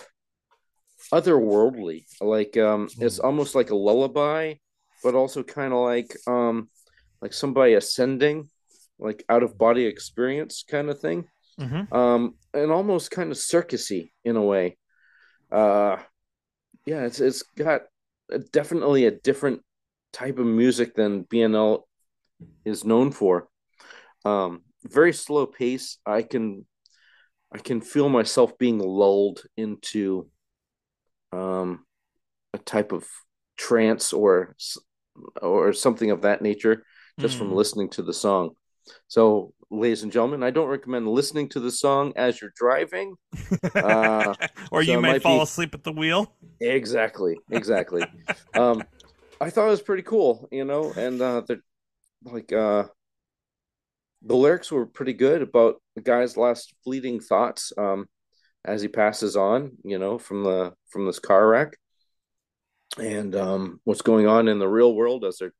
[1.12, 2.04] otherworldly.
[2.20, 4.54] Like um, it's almost like a lullaby,
[5.02, 6.68] but also kind of like um,
[7.20, 8.48] like somebody ascending,
[8.98, 11.26] like out of body experience kind of thing.
[11.60, 11.94] Mm-hmm.
[11.94, 14.76] Um, and almost kind of circusy in a way.
[15.52, 15.98] Uh,
[16.86, 17.82] yeah, it's it's got
[18.30, 19.62] a, definitely a different
[20.12, 21.82] type of music than BNL
[22.64, 23.48] is known for.
[24.24, 25.98] Um, very slow pace.
[26.06, 26.66] I can
[27.52, 30.28] I can feel myself being lulled into
[31.32, 31.84] um,
[32.52, 33.06] a type of
[33.56, 34.56] trance or
[35.42, 36.84] or something of that nature
[37.20, 37.56] just from Mm.
[37.56, 38.50] listening to the song.
[39.08, 43.16] So, ladies and gentlemen, I don't recommend listening to the song as you're driving.
[43.80, 44.34] Uh,
[44.72, 46.32] or so you may might fall be- asleep at the wheel.
[46.60, 48.06] Exactly, exactly.
[48.54, 48.84] um,
[49.40, 51.60] I thought it was pretty cool, you know, and uh, the
[52.24, 52.84] like uh,
[54.24, 58.06] the lyrics were pretty good about the guy's last fleeting thoughts um,
[58.64, 61.76] as he passes on, you know, from the from this car wreck,
[62.98, 65.52] and um, what's going on in the real world as they're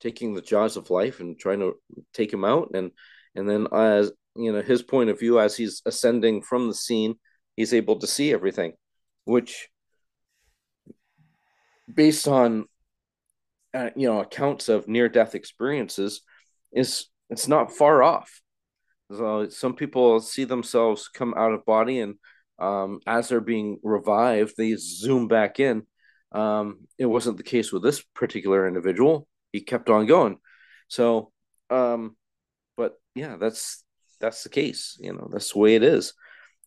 [0.00, 1.74] taking the jaws of life and trying to
[2.12, 2.90] take him out, and
[3.34, 7.14] and then as you know his point of view as he's ascending from the scene,
[7.56, 8.72] he's able to see everything,
[9.24, 9.68] which
[11.92, 12.66] based on
[13.72, 16.20] uh, you know accounts of near death experiences
[16.72, 18.42] is it's not far off.
[19.12, 22.16] So some people see themselves come out of body and
[22.58, 25.84] um, as they're being revived they zoom back in.
[26.32, 29.26] Um, it wasn't the case with this particular individual.
[29.52, 30.38] He kept on going.
[30.88, 31.32] So
[31.70, 32.16] um,
[32.76, 33.84] but yeah that's
[34.20, 36.12] that's the case you know that's the way it is.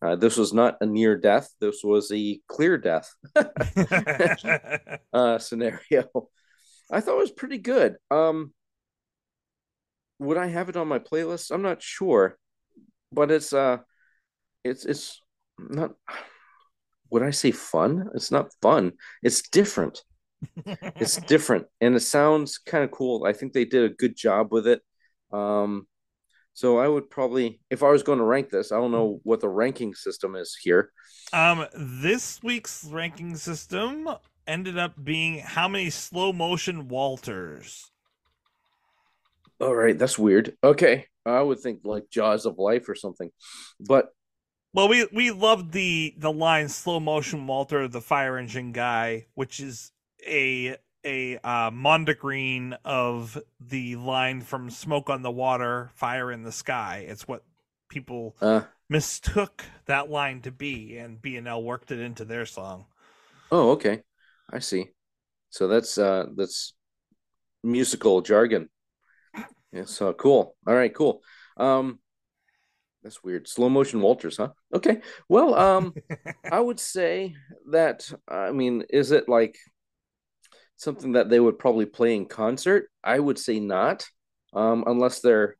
[0.02, 1.48] Uh, this was not a near death.
[1.60, 3.10] This was a clear death
[5.12, 6.08] uh scenario.
[6.90, 7.96] I thought it was pretty good.
[8.10, 8.52] Um
[10.18, 11.50] would I have it on my playlist?
[11.50, 12.38] I'm not sure.
[13.12, 13.78] But it's uh
[14.64, 15.20] it's it's
[15.58, 15.92] not
[17.10, 18.10] would I say fun?
[18.14, 18.92] It's not fun.
[19.22, 20.02] It's different.
[20.66, 23.24] It's different and it sounds kind of cool.
[23.24, 24.82] I think they did a good job with it.
[25.32, 25.86] Um
[26.54, 29.40] so I would probably if I was going to rank this, I don't know what
[29.40, 30.92] the ranking system is here.
[31.32, 34.08] Um, this week's ranking system
[34.46, 37.90] ended up being how many slow motion Walters.
[39.64, 40.56] All right, that's weird.
[40.62, 41.06] Okay.
[41.24, 43.30] I would think like Jaws of Life or something.
[43.80, 44.12] But
[44.74, 49.60] Well, we we loved the the line "slow motion Walter, the fire engine guy," which
[49.60, 49.90] is
[50.26, 56.52] a a uh, mondegreen of the line from "Smoke on the Water, Fire in the
[56.52, 57.42] Sky." It's what
[57.88, 62.44] people uh mistook that line to be, and B and L worked it into their
[62.44, 62.84] song.
[63.50, 64.02] Oh, okay.
[64.50, 64.90] I see.
[65.48, 66.74] So that's uh that's
[67.62, 68.68] musical jargon.
[69.74, 70.54] Yeah, so cool.
[70.66, 71.20] All right, cool.
[71.56, 71.98] Um
[73.02, 73.48] that's weird.
[73.48, 74.50] Slow motion Walters, huh?
[74.72, 75.00] Okay.
[75.28, 75.94] Well, um
[76.50, 77.34] I would say
[77.72, 79.56] that I mean, is it like
[80.76, 82.88] something that they would probably play in concert?
[83.02, 84.06] I would say not.
[84.52, 85.56] Um unless they're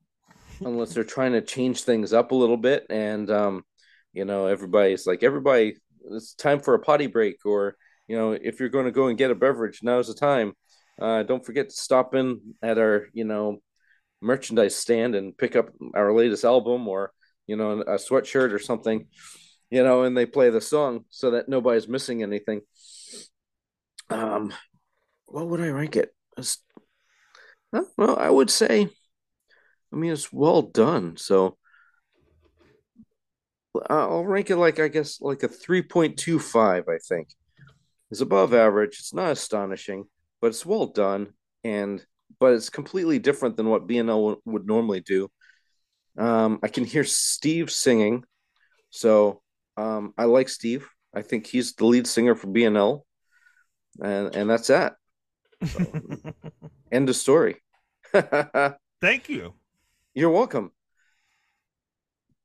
[0.60, 3.64] unless they're trying to change things up a little bit and um
[4.12, 5.76] you know, everybody's like everybody
[6.12, 9.18] it's time for a potty break or you know, if you're going to go and
[9.18, 10.52] get a beverage, now's the time.
[11.00, 13.58] Uh, don't forget to stop in at our, you know,
[14.24, 17.12] merchandise stand and pick up our latest album or,
[17.46, 19.06] you know, a sweatshirt or something,
[19.70, 22.62] you know, and they play the song so that nobody's missing anything.
[24.10, 24.52] Um,
[25.26, 26.14] what would I rank it?
[26.38, 26.58] It's-
[27.72, 28.88] uh, well, I would say,
[29.92, 31.16] I mean, it's well done.
[31.16, 31.56] So
[33.74, 37.28] uh, I'll rank it like, I guess, like a 3.25, I think
[38.10, 38.98] is above average.
[39.00, 40.04] It's not astonishing,
[40.40, 41.34] but it's well done,
[41.64, 42.04] and
[42.38, 45.28] but it's completely different than what BNL would normally do.
[46.16, 48.24] Um, I can hear Steve singing,
[48.90, 49.42] so
[49.76, 50.88] um, I like Steve.
[51.14, 53.02] I think he's the lead singer for BNL,
[54.02, 54.94] and and that's that.
[56.92, 57.56] End of story.
[58.12, 59.54] Thank you.
[60.14, 60.70] You're welcome.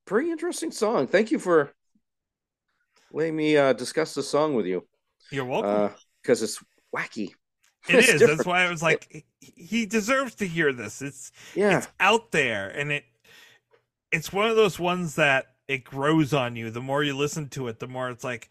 [0.05, 1.05] Pretty interesting song.
[1.05, 1.71] Thank you for
[3.11, 4.87] letting me uh, discuss the song with you.
[5.31, 5.95] You're welcome.
[6.21, 6.63] because it's
[6.95, 7.31] wacky.
[7.87, 8.21] It it's is.
[8.21, 11.01] That's why I was like, he- deserves to hear this.
[11.01, 13.05] It's Yeah, it's out there, and it
[14.11, 16.71] it's one of those ones that it grows on you.
[16.71, 18.49] The more you listen to it, the more it's like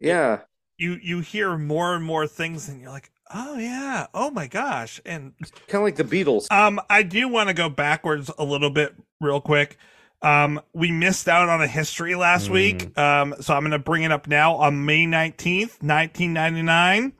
[0.00, 0.40] yeah.
[0.76, 5.00] you you hear more and more things, and you're like, oh yeah, oh my gosh.
[5.06, 5.32] And
[5.68, 6.50] Kind of like the Beatles.
[6.52, 9.78] um, I do want to go backwards a little bit, real quick.
[10.20, 12.52] Um, we missed out on a history last Mm.
[12.52, 12.98] week.
[12.98, 17.12] Um, so I'm going to bring it up now on May 19th, 1999.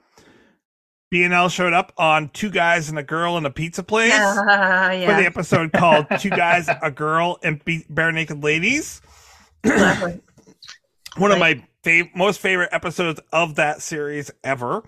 [1.12, 5.20] BNL showed up on Two Guys and a Girl in a Pizza Place Yeah, for
[5.20, 9.02] the episode called Two Guys, a Girl, and Be- Barenaked Ladies.
[9.62, 10.20] exactly.
[11.18, 14.82] One of my fav- most favorite episodes of that series ever.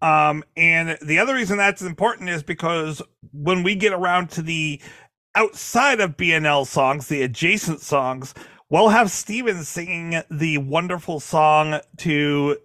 [0.00, 3.02] Um, and the other reason that's important is because
[3.32, 4.80] when we get around to the
[5.34, 8.32] outside of BNL songs, the adjacent songs,
[8.70, 12.58] we'll have Steven singing the wonderful song to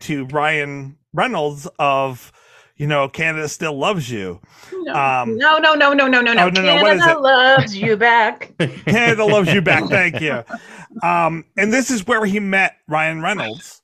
[0.00, 2.32] to Ryan Reynolds of
[2.76, 4.40] you know Canada still loves you.
[4.72, 6.46] No, Um, no, no, no, no, no, no, no.
[6.46, 8.52] oh, no, no, what is Canada loves you back.
[8.86, 9.84] Canada loves you back.
[9.88, 10.42] Thank you.
[11.02, 13.82] Um, and this is where he met Ryan Reynolds.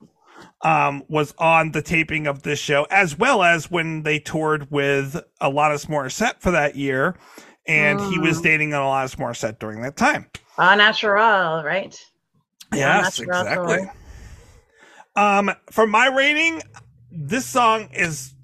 [0.62, 5.20] Um, was on the taping of this show, as well as when they toured with
[5.42, 7.14] Alanis Morissette for that year,
[7.68, 8.42] and he was Mm.
[8.42, 10.26] dating Alanis Morissette during that time.
[10.56, 11.94] Ah, natural, right?
[12.72, 13.90] Yes, natural exactly.
[15.14, 16.62] Um, for my rating,
[17.15, 18.35] this song is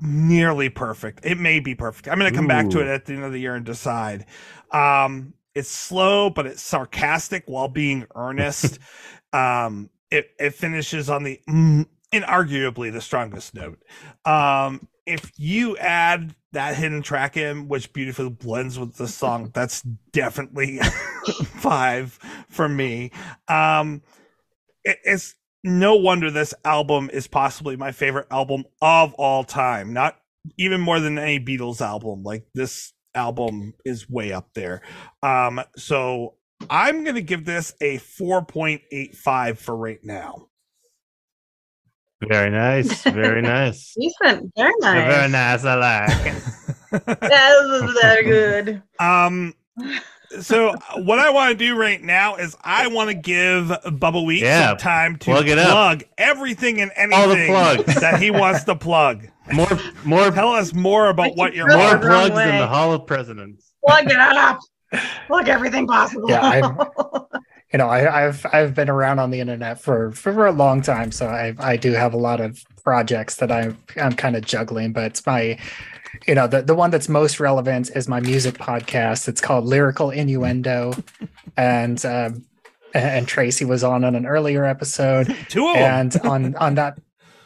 [0.00, 1.24] nearly perfect.
[1.24, 2.08] It may be perfect.
[2.08, 4.26] I'm going to come back to it at the end of the year and decide.
[4.70, 8.78] Um, it's slow, but it's sarcastic while being earnest.
[9.32, 13.82] um, it it finishes on the mm, inarguably the strongest note.
[14.24, 19.82] Um, if you add that hidden track in, which beautifully blends with the song, that's
[20.12, 20.78] definitely
[21.44, 22.18] five
[22.48, 23.12] for me.
[23.48, 24.02] Um,
[24.84, 29.92] it, it's no wonder this album is possibly my favorite album of all time.
[29.92, 30.16] Not
[30.58, 32.22] even more than any Beatles album.
[32.22, 34.82] Like this album is way up there.
[35.22, 36.34] Um, so
[36.70, 40.48] I'm gonna give this a 4.85 for right now.
[42.26, 43.02] Very nice.
[43.02, 43.94] Very nice.
[43.98, 44.52] Decent.
[44.56, 45.14] Very nice.
[45.14, 45.64] Very nice.
[45.64, 46.42] I like it.
[46.92, 48.82] That was very good.
[49.00, 49.52] Um,
[50.40, 54.68] so what I want to do right now is I want to give Bubbawheat Yeah,
[54.70, 55.70] some time to plug it up.
[55.70, 57.94] plug everything and All the anything plugs.
[58.00, 59.26] that he wants to plug.
[59.52, 59.68] More,
[60.04, 62.00] more, Tell us more about what you're More more on.
[62.00, 62.58] plugs than way.
[62.58, 63.72] the Hall of Presidents.
[63.86, 64.58] Plug it up.
[65.26, 66.28] Plug everything possible.
[66.30, 66.78] Yeah, I'm-
[67.72, 71.10] you know, I, I've I've been around on the internet for for a long time,
[71.12, 74.92] so I I do have a lot of projects that I'm I'm kind of juggling.
[74.92, 75.58] But my,
[76.26, 79.28] you know, the the one that's most relevant is my music podcast.
[79.28, 80.92] It's called Lyrical Innuendo,
[81.56, 82.44] and um,
[82.94, 86.00] and Tracy was on on an earlier episode, Two of them.
[86.00, 86.98] and on on that,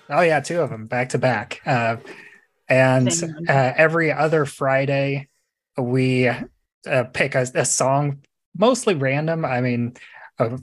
[0.08, 1.60] oh yeah, two of them back to back.
[1.66, 1.96] Uh,
[2.68, 3.10] and
[3.48, 5.28] uh, every other Friday,
[5.76, 8.22] we uh, pick a, a song,
[8.56, 9.44] mostly random.
[9.44, 9.94] I mean,
[10.38, 10.56] uh,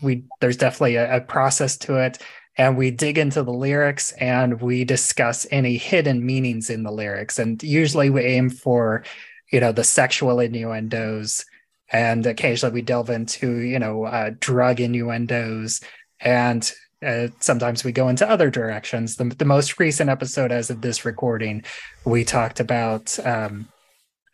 [0.00, 2.18] we there's definitely a, a process to it,
[2.56, 7.38] and we dig into the lyrics and we discuss any hidden meanings in the lyrics.
[7.38, 9.04] And usually, we aim for,
[9.50, 11.44] you know, the sexual innuendos,
[11.90, 15.80] and occasionally we delve into, you know, uh, drug innuendos
[16.20, 16.72] and
[17.04, 19.16] uh, sometimes we go into other directions.
[19.16, 21.62] The, the most recent episode, as of this recording,
[22.04, 23.68] we talked about um,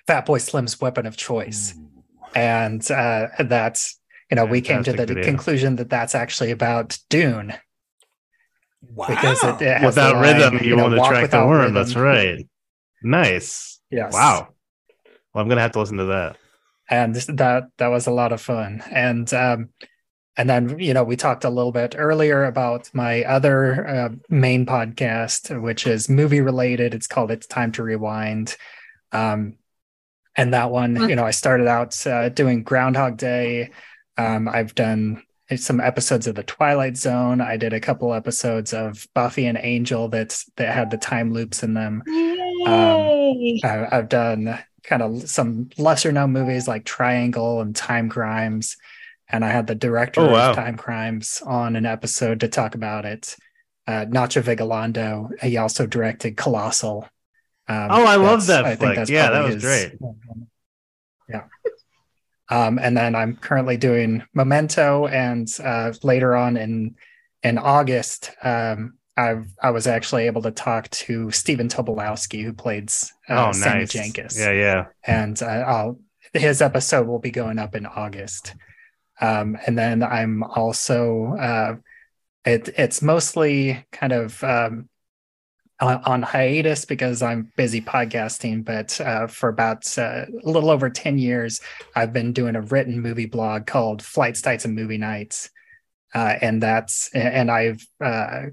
[0.08, 1.74] Fatboy Slim's weapon of choice,
[2.34, 3.98] and uh, that's
[4.30, 5.24] you know we came to the video.
[5.24, 7.54] conclusion that that's actually about Dune
[8.82, 9.06] Wow.
[9.08, 11.58] because it, it Without line, rhythm, you, know, won't walk attract the worm.
[11.60, 11.74] rhythm.
[11.74, 12.46] That's right.
[13.02, 13.80] Nice.
[13.90, 14.12] Yes.
[14.12, 14.48] Wow.
[15.34, 16.36] Well, I'm gonna have to listen to that.
[16.88, 19.68] and that that was a lot of fun and um
[20.36, 24.66] and then you know we talked a little bit earlier about my other uh, main
[24.66, 28.56] podcast which is movie related it's called it's time to rewind
[29.12, 29.54] um
[30.36, 33.70] and that one you know i started out uh, doing groundhog day
[34.18, 35.22] um i've done
[35.56, 40.08] some episodes of the twilight zone i did a couple episodes of buffy and angel
[40.08, 43.60] that's that had the time loops in them Yay.
[43.64, 48.76] I, I've done kind of some lesser known movies like Triangle and Timecrimes.
[49.28, 50.50] And I had the director Oh, wow.
[50.50, 53.36] of Timecrimes on an episode to talk about it.
[53.86, 55.30] Uh, Nacho Vigalondo.
[55.42, 57.08] He also directed Colossal.
[57.68, 58.78] Um, Oh, I love that's- that flick.
[58.80, 59.92] Think that's yeah, that probably was great.
[60.00, 60.10] Yeah.
[62.50, 66.96] Um, and then I'm currently doing Memento, and uh, later on in
[67.42, 72.90] in August, um, I I was actually able to talk to Stephen Tobolowsky, who played
[73.28, 73.92] uh, oh, Sammy nice.
[73.92, 74.86] Jankis Yeah, yeah.
[75.06, 76.00] and uh, I'll,
[76.32, 78.54] his episode will be going up in August.
[79.20, 81.74] Um, and then I'm also uh,
[82.44, 84.88] it, it's mostly kind of um,
[85.80, 88.64] on, hiatus because I'm busy podcasting.
[88.64, 91.60] But uh, for about uh, a little over ten years,
[91.96, 95.50] I've been doing a written movie blog called Flights, Tights, and Movie Nights,
[96.14, 98.46] uh, and that's and I've uh,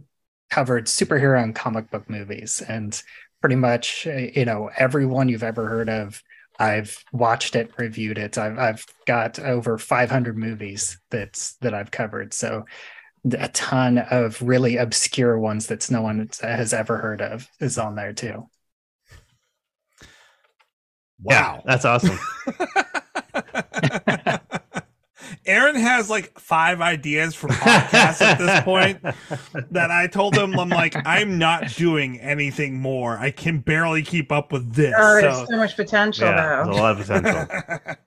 [0.50, 2.62] covered superhero and comic book movies.
[2.68, 3.02] And
[3.42, 6.22] pretty much uh, you know everyone you've ever heard of
[6.60, 8.38] i've watched it reviewed it.
[8.38, 12.34] I've, I've got over 500 movies that's that i've covered.
[12.34, 12.66] So
[13.34, 17.96] a ton of really obscure ones that no one has ever heard of is on
[17.96, 18.50] there too.
[21.24, 22.20] Yeah, that's awesome.
[25.46, 29.02] Aaron has like five ideas for podcasts at this point
[29.72, 33.18] that I told him I'm like I'm not doing anything more.
[33.18, 34.94] I can barely keep up with this.
[34.98, 37.96] Oh, there's so so much potential yeah, there's a lot of potential.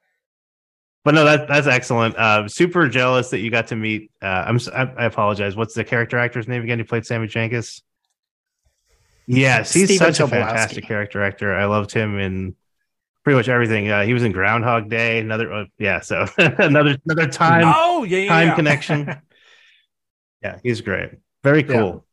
[1.04, 2.16] But no, that that's excellent.
[2.16, 4.10] Uh, super jealous that you got to meet.
[4.20, 5.56] Uh, I'm s- I, I apologize.
[5.56, 6.78] What's the character actor's name again?
[6.78, 7.80] Who played Sammy Jankis?
[9.26, 11.54] Yes, he's Steven such a fantastic character actor.
[11.54, 12.56] I loved him in
[13.24, 13.88] pretty much everything.
[13.88, 15.20] Uh, he was in Groundhog Day.
[15.20, 16.00] Another, uh, yeah.
[16.00, 18.54] So another another time oh yeah, yeah, time yeah.
[18.56, 19.22] connection.
[20.42, 21.10] yeah, he's great.
[21.44, 21.72] Very Yeah.
[21.74, 22.04] cool.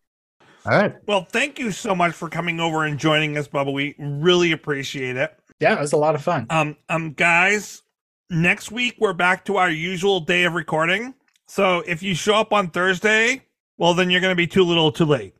[0.65, 0.95] All right.
[1.07, 3.71] Well, thank you so much for coming over and joining us, Bubba.
[3.73, 5.33] We really appreciate it.
[5.59, 6.45] Yeah, it was a lot of fun.
[6.49, 7.81] Um, um, guys,
[8.29, 11.13] next week we're back to our usual day of recording.
[11.47, 13.43] So if you show up on Thursday,
[13.77, 15.33] well, then you're going to be too little, too late.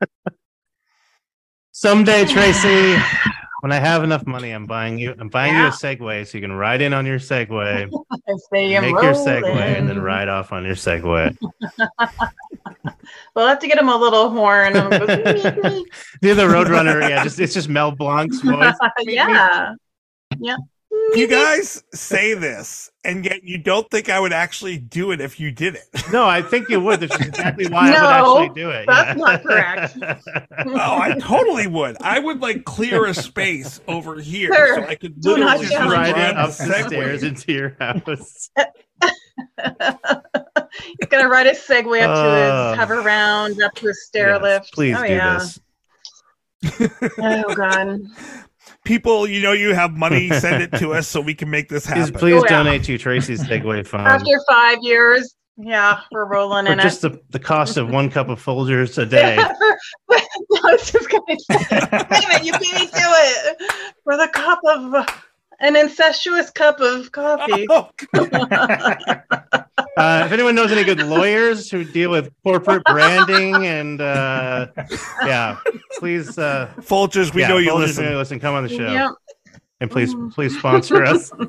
[1.72, 2.96] Someday, Tracy,
[3.60, 5.14] when I have enough money, I'm buying you.
[5.18, 8.18] I'm buying you a Segway so you can ride in on your Segway, I
[8.52, 11.36] say I'm make your Segway, and then ride off on your Segway.
[13.34, 14.76] We'll have to get him a little horn.
[14.76, 15.84] and go, "Meep, meep."
[16.22, 17.08] Do the Roadrunner.
[17.08, 18.74] Yeah, just it's just Mel Blanc's voice.
[19.00, 19.74] yeah.
[20.38, 20.56] Yeah.
[21.14, 25.38] You guys say this, and yet you don't think I would actually do it if
[25.38, 25.84] you did it.
[26.12, 27.00] No, I think you would.
[27.00, 28.86] That's exactly why I would actually do it.
[28.86, 29.96] that's not correct.
[30.66, 31.96] Oh, I totally would.
[32.00, 35.58] I would like clear a space over here Sir, so I could do not literally
[35.66, 36.88] just just challenge ride ride it the up the Segway.
[36.88, 38.50] stairs into your house.
[40.98, 42.30] He's gonna ride a Segway up to Oh.
[42.30, 44.72] Uh, his Hoveround, up to his stair Yes, lift.
[44.72, 45.38] please oh, do yeah.
[45.38, 45.60] this.
[47.18, 48.00] Oh god.
[48.84, 51.86] People, you know, you have money, send it to us so we can make this
[51.86, 52.12] happen.
[52.14, 52.62] please Oh, yeah.
[52.62, 57.12] donate to Tracy's Segway Fund After five years, yeah, we're rolling for in just it.
[57.12, 59.36] the, the cost of one cup of Folgers a day.
[59.38, 59.52] I
[60.64, 63.62] was just gonna say, damn it, you beat me to it.
[64.04, 64.94] For the cup of
[65.60, 67.66] an incestuous cup of coffee.
[67.70, 67.88] Oh,
[69.76, 74.68] Uh, if anyone knows any good lawyers who deal with corporate branding and uh,
[75.24, 75.56] yeah,
[75.98, 76.38] please.
[76.38, 78.04] Uh, Folgers, we yeah, know you Folgers, listen.
[78.04, 78.38] know you listen.
[78.40, 79.10] Come on the show Yep.
[79.80, 81.32] and please, please sponsor us.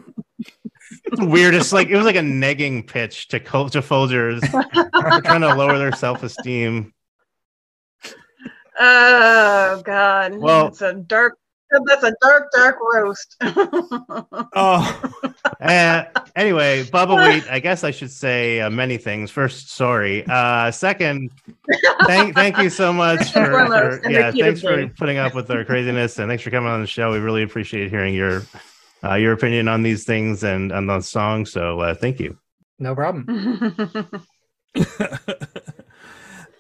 [1.08, 4.42] It's weirdest, like it was like a negging pitch to Col- to Folgers.
[4.42, 6.94] They're trying to lower their self esteem.
[8.80, 10.36] Oh god.
[10.38, 11.38] Well- it's a dark
[11.86, 13.36] that's a dark, dark roast.
[14.58, 15.02] Oh,
[15.62, 16.04] Uh,
[16.36, 17.46] anyway, Bubba Wheat.
[17.50, 19.32] I guess I should say uh, many things.
[19.32, 20.26] First, sorry.
[20.28, 21.32] Uh, second,
[22.06, 24.94] thank thank you so much for, for yeah, thanks for repeatedly.
[24.98, 27.12] putting up with our craziness and thanks for coming on the show.
[27.12, 28.44] We really appreciate hearing your
[29.04, 31.46] uh, your opinion on these things and on the song.
[31.46, 32.38] So uh, thank you.
[32.80, 33.26] No problem.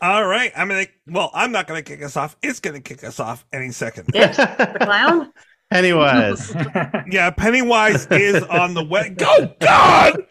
[0.02, 0.52] all right.
[0.56, 0.86] I'm gonna.
[1.08, 2.36] Well, I'm not gonna kick us off.
[2.42, 4.06] It's gonna kick us off any second.
[4.08, 5.32] the clown?
[5.72, 6.54] Anyways,
[7.12, 9.10] Yeah, Pennywise is on the way.
[9.10, 10.22] Go, God!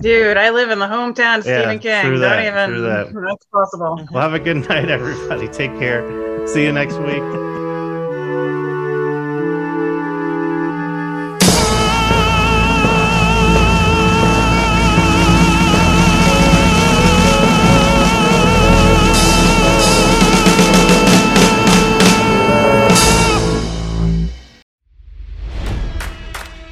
[0.00, 2.02] Dude, I live in the hometown of Yeah, Stephen King.
[2.02, 3.12] true Don't that, even that.
[3.14, 4.04] that's possible.
[4.10, 5.46] well, have a good night, everybody.
[5.48, 6.46] Take care.
[6.48, 7.22] See you next week.